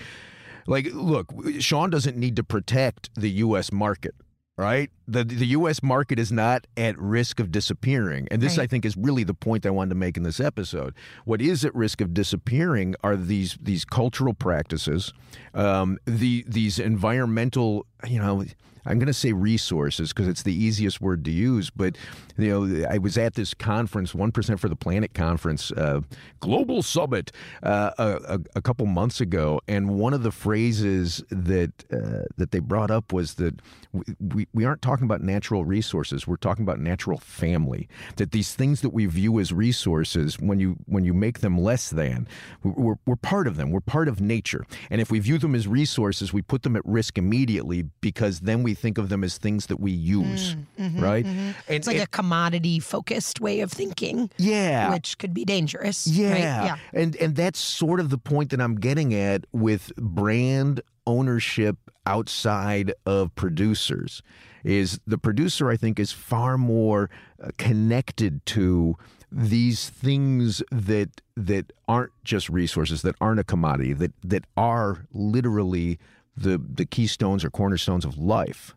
like 0.66 0.88
look, 0.92 1.32
Sean 1.58 1.90
doesn't 1.90 2.16
need 2.16 2.36
to 2.36 2.44
protect 2.44 3.10
the 3.14 3.30
U.S. 3.30 3.72
market. 3.72 4.14
Right, 4.56 4.90
the 5.06 5.24
the 5.24 5.46
U.S. 5.46 5.82
market 5.82 6.18
is 6.18 6.32
not 6.32 6.66
at 6.76 6.98
risk 6.98 7.40
of 7.40 7.50
disappearing, 7.50 8.28
and 8.30 8.40
this 8.40 8.56
Right. 8.56 8.64
I 8.64 8.66
think 8.66 8.84
is 8.84 8.96
really 8.96 9.24
the 9.24 9.34
point 9.34 9.66
I 9.66 9.70
wanted 9.70 9.90
to 9.90 9.96
make 9.96 10.16
in 10.16 10.22
this 10.22 10.40
episode. 10.40 10.94
What 11.24 11.40
is 11.40 11.64
at 11.64 11.74
risk 11.74 12.00
of 12.00 12.14
disappearing 12.14 12.94
are 13.02 13.16
these 13.16 13.58
these 13.60 13.84
cultural 13.84 14.34
practices, 14.34 15.12
um, 15.52 15.98
the 16.06 16.44
these 16.48 16.78
environmental, 16.78 17.86
you 18.06 18.18
know. 18.18 18.44
I'm 18.86 18.98
going 18.98 19.06
to 19.06 19.14
say 19.14 19.32
resources 19.32 20.12
because 20.12 20.28
it's 20.28 20.42
the 20.42 20.54
easiest 20.54 21.00
word 21.00 21.24
to 21.24 21.30
use, 21.30 21.70
but 21.70 21.96
you 22.36 22.48
know, 22.48 22.86
I 22.86 22.98
was 22.98 23.16
at 23.16 23.32
this 23.32 23.54
conference, 23.54 24.14
One 24.14 24.30
Percent 24.30 24.60
for 24.60 24.68
the 24.68 24.76
Planet 24.76 25.14
conference, 25.14 25.72
uh, 25.72 26.02
global 26.40 26.82
summit, 26.82 27.32
uh, 27.62 27.92
a, 27.96 28.40
a, 28.54 28.60
couple 28.60 28.84
months 28.84 29.22
ago, 29.22 29.58
and 29.66 29.98
one 29.98 30.12
of 30.12 30.22
the 30.22 30.30
phrases 30.30 31.24
that 31.30 31.72
uh, 31.90 32.24
that 32.36 32.50
they 32.50 32.58
brought 32.58 32.90
up 32.90 33.10
was 33.10 33.34
that 33.34 33.60
we, 33.92 34.04
we 34.20 34.46
we 34.52 34.64
aren't 34.66 34.82
talking 34.82 34.93
about 35.02 35.22
natural 35.22 35.64
resources, 35.64 36.26
we're 36.26 36.36
talking 36.36 36.62
about 36.62 36.78
natural 36.78 37.18
family. 37.18 37.88
That 38.16 38.30
these 38.30 38.54
things 38.54 38.82
that 38.82 38.90
we 38.90 39.06
view 39.06 39.40
as 39.40 39.52
resources, 39.52 40.38
when 40.38 40.60
you 40.60 40.76
when 40.86 41.04
you 41.04 41.12
make 41.14 41.40
them 41.40 41.58
less 41.58 41.90
than, 41.90 42.28
we're, 42.62 42.94
we're 43.06 43.16
part 43.16 43.48
of 43.48 43.56
them. 43.56 43.70
We're 43.70 43.80
part 43.80 44.08
of 44.08 44.20
nature, 44.20 44.64
and 44.90 45.00
if 45.00 45.10
we 45.10 45.18
view 45.18 45.38
them 45.38 45.54
as 45.54 45.66
resources, 45.66 46.32
we 46.32 46.42
put 46.42 46.62
them 46.62 46.76
at 46.76 46.82
risk 46.84 47.18
immediately 47.18 47.82
because 48.00 48.40
then 48.40 48.62
we 48.62 48.74
think 48.74 48.98
of 48.98 49.08
them 49.08 49.24
as 49.24 49.38
things 49.38 49.66
that 49.66 49.80
we 49.80 49.90
use, 49.92 50.54
mm, 50.54 50.64
mm-hmm, 50.78 51.00
right? 51.02 51.24
Mm-hmm. 51.24 51.38
And 51.38 51.54
It's 51.68 51.86
like 51.86 51.96
and- 51.96 52.04
a 52.04 52.08
commodity 52.08 52.78
focused 52.80 53.40
way 53.40 53.60
of 53.60 53.72
thinking, 53.72 54.30
yeah, 54.36 54.92
which 54.92 55.18
could 55.18 55.34
be 55.34 55.44
dangerous. 55.44 56.06
yeah. 56.06 56.30
right? 56.32 56.40
Yeah. 56.40 56.76
And 56.92 57.16
and 57.16 57.34
that's 57.36 57.58
sort 57.58 58.00
of 58.00 58.10
the 58.10 58.18
point 58.18 58.50
that 58.50 58.60
I'm 58.60 58.76
getting 58.76 59.14
at 59.14 59.46
with 59.52 59.94
brand 59.96 60.80
ownership 61.06 61.76
outside 62.06 62.92
of 63.06 63.34
producers 63.34 64.22
is 64.64 64.98
the 65.06 65.18
producer 65.18 65.70
I 65.70 65.76
think 65.76 66.00
is 66.00 66.10
far 66.12 66.56
more 66.58 67.10
uh, 67.42 67.50
connected 67.58 68.44
to 68.46 68.96
these 69.30 69.88
things 69.90 70.62
that 70.72 71.20
that 71.36 71.72
aren't 71.86 72.12
just 72.24 72.48
resources 72.48 73.02
that 73.02 73.14
aren't 73.20 73.40
a 73.40 73.44
commodity 73.44 73.92
that 73.92 74.12
that 74.22 74.44
are 74.56 75.06
literally 75.12 75.98
the 76.36 76.58
the 76.58 76.84
keystones 76.86 77.44
or 77.44 77.50
cornerstones 77.50 78.04
of 78.04 78.16
life 78.18 78.74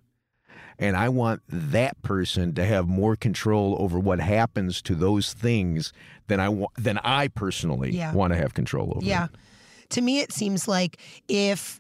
and 0.80 0.96
I 0.96 1.10
want 1.10 1.42
that 1.50 2.00
person 2.04 2.54
to 2.56 2.64
have 2.66 2.88
more 2.88 3.16
control 3.16 3.76
over 3.80 3.98
what 4.00 4.20
happens 4.20 4.80
to 4.84 4.94
those 4.94 5.34
things 5.34 5.92
than 6.28 6.40
I 6.40 6.50
want 6.50 6.72
than 6.78 6.98
I 7.00 7.30
personally 7.30 7.92
Yeah. 7.96 8.14
want 8.14 8.34
to 8.34 8.38
have 8.38 8.54
control 8.54 8.94
over. 8.96 9.06
Yeah. 9.06 9.28
To 9.92 10.02
me, 10.02 10.20
it 10.20 10.32
seems 10.34 10.68
like 10.68 10.98
if 11.28 11.80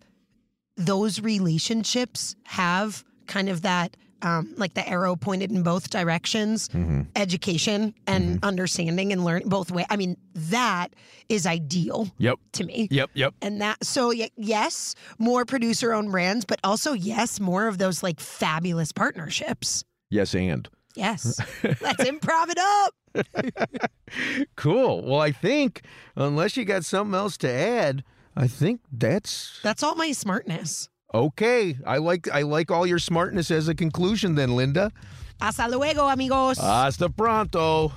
those 0.78 1.20
relationships 1.22 2.36
have 2.46 3.04
kind 3.28 3.50
of 3.50 3.62
that, 3.64 3.96
um, 4.24 4.54
like 4.58 4.74
the 4.74 4.88
arrow 4.88 5.16
pointed 5.16 5.52
in 5.52 5.62
both 5.64 5.90
directions, 5.92 6.70
Mm-hmm. 6.70 7.02
education 7.16 7.94
and 8.08 8.40
understanding 8.44 9.12
and 9.14 9.24
learning 9.24 9.50
both 9.50 9.70
way. 9.72 9.86
I 9.90 9.96
mean, 9.98 10.18
that 10.34 10.88
is 11.30 11.46
ideal 11.46 12.10
Yep. 12.18 12.40
to 12.54 12.64
me. 12.66 12.88
Yep. 12.90 13.12
Yep. 13.14 13.34
And 13.44 13.62
that, 13.62 13.84
so 13.84 14.12
yes, 14.36 14.96
more 15.20 15.46
producer 15.46 15.94
owned 15.94 16.10
brands, 16.12 16.46
but 16.46 16.60
also, 16.64 16.94
yes, 16.94 17.40
more 17.40 17.68
of 17.68 17.78
those 17.78 18.02
like 18.02 18.20
fabulous 18.20 18.92
partnerships. 18.92 19.84
Yes, 20.10 20.34
and 20.34 20.68
Yes. 20.96 21.40
Let's 21.64 22.04
improv 22.04 22.48
it 22.50 22.58
up. 22.58 22.94
cool. 24.56 25.04
Well, 25.04 25.20
I 25.20 25.32
think 25.32 25.82
unless 26.16 26.58
you 26.58 26.66
got 26.66 26.86
something 26.86 27.14
else 27.14 27.38
to 27.38 27.50
add, 27.52 28.04
I 28.36 28.48
think 28.48 28.82
that's 28.92 29.60
That's 29.64 29.84
all 29.84 29.96
my 29.96 30.12
smartness. 30.12 30.90
Okay. 31.14 31.78
I 31.86 31.98
like 31.98 32.30
I 32.30 32.42
like 32.42 32.72
all 32.72 32.86
your 32.86 33.00
smartness 33.00 33.52
as 33.52 33.68
a 33.68 33.76
conclusion. 33.76 34.36
Then, 34.36 34.56
Linda. 34.56 34.92
Hasta 35.40 35.68
luego, 35.68 36.08
amigos. 36.08 36.58
Hasta 36.58 37.10
pronto. 37.10 37.94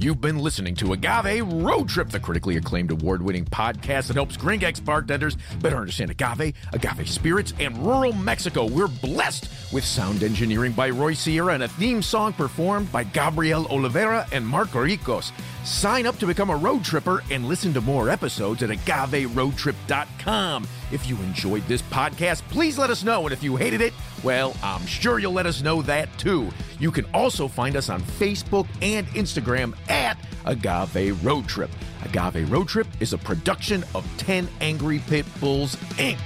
You've 0.00 0.20
been 0.20 0.38
listening 0.38 0.76
to 0.76 0.92
Agave 0.92 1.42
Road 1.52 1.88
Trip, 1.88 2.08
the 2.08 2.20
critically 2.20 2.56
acclaimed 2.56 2.92
award 2.92 3.20
winning 3.20 3.44
podcast 3.44 4.06
that 4.06 4.14
helps 4.14 4.36
Gringx 4.36 4.82
bartenders 4.84 5.36
better 5.60 5.76
understand 5.76 6.12
agave, 6.12 6.54
agave 6.72 7.10
spirits, 7.10 7.52
and 7.58 7.76
rural 7.84 8.12
Mexico. 8.12 8.68
We're 8.68 8.86
blessed 8.86 9.50
with 9.72 9.84
sound 9.84 10.22
engineering 10.22 10.70
by 10.70 10.90
Roy 10.90 11.14
Sierra 11.14 11.54
and 11.54 11.64
a 11.64 11.68
theme 11.68 12.00
song 12.00 12.32
performed 12.32 12.92
by 12.92 13.02
Gabriel 13.02 13.66
Oliveira 13.66 14.28
and 14.30 14.46
Marco 14.46 14.78
Ricos. 14.82 15.32
Sign 15.68 16.06
up 16.06 16.18
to 16.18 16.26
become 16.26 16.48
a 16.48 16.56
road 16.56 16.82
tripper 16.82 17.22
and 17.30 17.46
listen 17.46 17.74
to 17.74 17.82
more 17.82 18.08
episodes 18.08 18.62
at 18.62 18.70
agaveroadtrip.com. 18.70 20.66
If 20.90 21.06
you 21.06 21.16
enjoyed 21.18 21.62
this 21.68 21.82
podcast, 21.82 22.40
please 22.48 22.78
let 22.78 22.88
us 22.88 23.04
know. 23.04 23.24
And 23.24 23.34
if 23.34 23.42
you 23.42 23.54
hated 23.54 23.82
it, 23.82 23.92
well, 24.24 24.56
I'm 24.62 24.86
sure 24.86 25.18
you'll 25.18 25.34
let 25.34 25.44
us 25.44 25.60
know 25.60 25.82
that 25.82 26.08
too. 26.16 26.48
You 26.78 26.90
can 26.90 27.04
also 27.12 27.48
find 27.48 27.76
us 27.76 27.90
on 27.90 28.00
Facebook 28.00 28.66
and 28.80 29.06
Instagram 29.08 29.76
at 29.90 30.16
Agave 30.46 31.22
Road 31.22 31.46
Trip. 31.46 31.70
Agave 32.02 32.50
Road 32.50 32.66
Trip 32.68 32.86
is 32.98 33.12
a 33.12 33.18
production 33.18 33.84
of 33.94 34.06
10 34.16 34.48
Angry 34.62 35.00
Pit 35.00 35.26
Bulls, 35.38 35.76
Inc. 35.98 36.16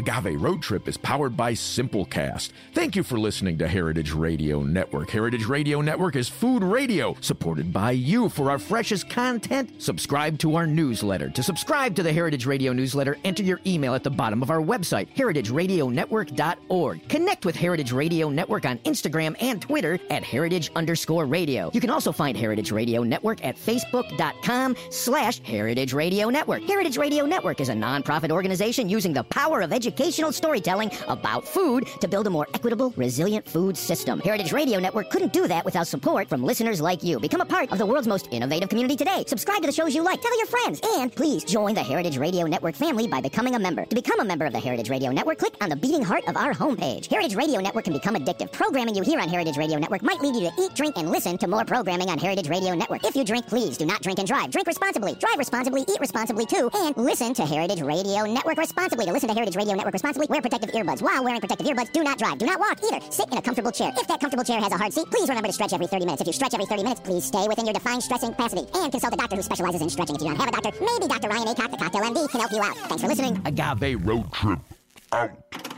Agave 0.00 0.40
Road 0.40 0.62
Trip 0.62 0.88
is 0.88 0.96
powered 0.96 1.36
by 1.36 1.52
Simplecast. 1.52 2.52
Thank 2.72 2.96
you 2.96 3.02
for 3.02 3.18
listening 3.18 3.58
to 3.58 3.68
Heritage 3.68 4.12
Radio 4.12 4.62
Network. 4.62 5.10
Heritage 5.10 5.44
Radio 5.44 5.82
Network 5.82 6.16
is 6.16 6.26
food 6.26 6.62
radio 6.62 7.14
supported 7.20 7.70
by 7.70 7.90
you. 7.90 8.30
For 8.30 8.50
our 8.50 8.58
freshest 8.58 9.10
content, 9.10 9.82
subscribe 9.82 10.38
to 10.38 10.56
our 10.56 10.66
newsletter. 10.66 11.28
To 11.28 11.42
subscribe 11.42 11.94
to 11.96 12.02
the 12.02 12.14
Heritage 12.14 12.46
Radio 12.46 12.72
newsletter, 12.72 13.18
enter 13.24 13.42
your 13.42 13.60
email 13.66 13.94
at 13.94 14.02
the 14.02 14.10
bottom 14.10 14.42
of 14.42 14.48
our 14.48 14.62
website, 14.62 15.14
heritageradionetwork.org. 15.16 17.08
Connect 17.10 17.44
with 17.44 17.56
Heritage 17.56 17.92
Radio 17.92 18.30
Network 18.30 18.64
on 18.64 18.78
Instagram 18.78 19.36
and 19.42 19.60
Twitter 19.60 19.98
at 20.08 20.24
heritage 20.24 20.70
underscore 20.74 21.26
radio. 21.26 21.70
You 21.74 21.80
can 21.82 21.90
also 21.90 22.10
find 22.10 22.38
Heritage 22.38 22.72
Radio 22.72 23.02
Network 23.02 23.44
at 23.44 23.56
facebook.com 23.56 24.76
slash 24.90 25.42
heritage 25.42 25.92
radio 25.92 26.30
network. 26.30 26.62
Heritage 26.62 26.96
Radio 26.96 27.26
Network 27.26 27.60
is 27.60 27.68
a 27.68 27.74
nonprofit 27.74 28.30
organization 28.30 28.88
using 28.88 29.12
the 29.12 29.24
power 29.24 29.60
of 29.60 29.74
education 29.74 29.89
educational 29.90 30.30
storytelling 30.30 30.88
about 31.08 31.44
food 31.44 31.84
to 32.00 32.06
build 32.06 32.24
a 32.28 32.30
more 32.30 32.46
equitable, 32.54 32.92
resilient 32.96 33.44
food 33.48 33.76
system. 33.76 34.20
Heritage 34.20 34.52
Radio 34.52 34.78
Network 34.78 35.10
couldn't 35.10 35.32
do 35.32 35.48
that 35.48 35.64
without 35.64 35.88
support 35.88 36.28
from 36.28 36.44
listeners 36.44 36.80
like 36.80 37.02
you. 37.02 37.18
Become 37.18 37.40
a 37.40 37.44
part 37.44 37.72
of 37.72 37.78
the 37.78 37.86
world's 37.86 38.06
most 38.06 38.28
innovative 38.30 38.68
community 38.68 38.94
today. 38.94 39.24
Subscribe 39.26 39.62
to 39.62 39.66
the 39.66 39.72
shows 39.72 39.92
you 39.92 40.04
like, 40.04 40.22
tell 40.22 40.36
your 40.38 40.46
friends, 40.46 40.80
and 40.94 41.12
please 41.12 41.42
join 41.42 41.74
the 41.74 41.82
Heritage 41.82 42.18
Radio 42.18 42.46
Network 42.46 42.76
family 42.76 43.08
by 43.08 43.20
becoming 43.20 43.56
a 43.56 43.58
member. 43.58 43.84
To 43.84 43.96
become 43.96 44.20
a 44.20 44.24
member 44.24 44.46
of 44.46 44.52
the 44.52 44.60
Heritage 44.60 44.90
Radio 44.90 45.10
Network, 45.10 45.38
click 45.38 45.54
on 45.60 45.70
the 45.70 45.76
beating 45.76 46.04
heart 46.04 46.22
of 46.28 46.36
our 46.36 46.54
homepage. 46.54 47.10
Heritage 47.10 47.34
Radio 47.34 47.60
Network 47.60 47.84
can 47.84 47.92
become 47.92 48.14
addictive. 48.14 48.52
Programming 48.52 48.94
you 48.94 49.02
hear 49.02 49.18
on 49.18 49.28
Heritage 49.28 49.56
Radio 49.56 49.78
Network 49.78 50.02
might 50.02 50.20
lead 50.20 50.36
you 50.36 50.48
to 50.48 50.62
eat, 50.62 50.72
drink, 50.76 50.98
and 50.98 51.10
listen 51.10 51.36
to 51.38 51.48
more 51.48 51.64
programming 51.64 52.10
on 52.10 52.18
Heritage 52.18 52.48
Radio 52.48 52.76
Network. 52.76 53.04
If 53.04 53.16
you 53.16 53.24
drink, 53.24 53.48
please 53.48 53.76
do 53.76 53.86
not 53.86 54.02
drink 54.02 54.20
and 54.20 54.28
drive. 54.28 54.52
Drink 54.52 54.68
responsibly, 54.68 55.16
drive 55.16 55.36
responsibly, 55.38 55.82
eat 55.82 55.98
responsibly 55.98 56.46
too, 56.46 56.70
and 56.74 56.96
listen 56.96 57.34
to 57.34 57.44
Heritage 57.44 57.80
Radio 57.80 58.22
Network 58.24 58.56
responsibly. 58.56 59.06
To 59.06 59.12
listen 59.12 59.28
to 59.28 59.34
Heritage 59.34 59.56
Radio 59.56 59.74
Network 59.80 59.94
responsibly, 59.94 60.26
wear 60.28 60.42
protective 60.42 60.70
earbuds. 60.72 61.00
While 61.00 61.24
wearing 61.24 61.40
protective 61.40 61.66
earbuds, 61.66 61.90
do 61.90 62.04
not 62.04 62.18
drive, 62.18 62.36
do 62.36 62.44
not 62.44 62.60
walk 62.60 62.78
either. 62.84 63.00
Sit 63.10 63.32
in 63.32 63.38
a 63.38 63.40
comfortable 63.40 63.72
chair. 63.72 63.90
If 63.96 64.06
that 64.08 64.20
comfortable 64.20 64.44
chair 64.44 64.60
has 64.60 64.70
a 64.70 64.76
hard 64.76 64.92
seat, 64.92 65.06
please 65.10 65.26
remember 65.26 65.48
to 65.48 65.54
stretch 65.54 65.72
every 65.72 65.86
30 65.86 66.04
minutes. 66.04 66.20
If 66.20 66.26
you 66.26 66.34
stretch 66.34 66.52
every 66.52 66.66
30 66.66 66.82
minutes, 66.82 67.00
please 67.00 67.24
stay 67.24 67.48
within 67.48 67.64
your 67.64 67.72
defined 67.72 68.02
stressing 68.02 68.32
capacity. 68.32 68.66
And 68.74 68.92
consult 68.92 69.14
a 69.14 69.16
doctor 69.16 69.36
who 69.36 69.42
specializes 69.42 69.80
in 69.80 69.88
stretching. 69.88 70.16
If 70.16 70.22
you 70.22 70.28
don't 70.28 70.36
have 70.36 70.48
a 70.48 70.52
doctor, 70.52 70.84
maybe 70.84 71.08
Dr. 71.08 71.28
Ryan 71.28 71.48
Acock, 71.48 71.70
the 71.70 71.78
Cocktail 71.78 72.02
MD, 72.02 72.28
can 72.28 72.40
help 72.40 72.52
you 72.52 72.62
out. 72.62 72.76
Thanks 72.76 73.02
for 73.02 73.08
listening. 73.08 73.40
Agave 73.46 74.04
Road 74.04 74.30
Trip 74.34 74.58
out. 75.14 75.69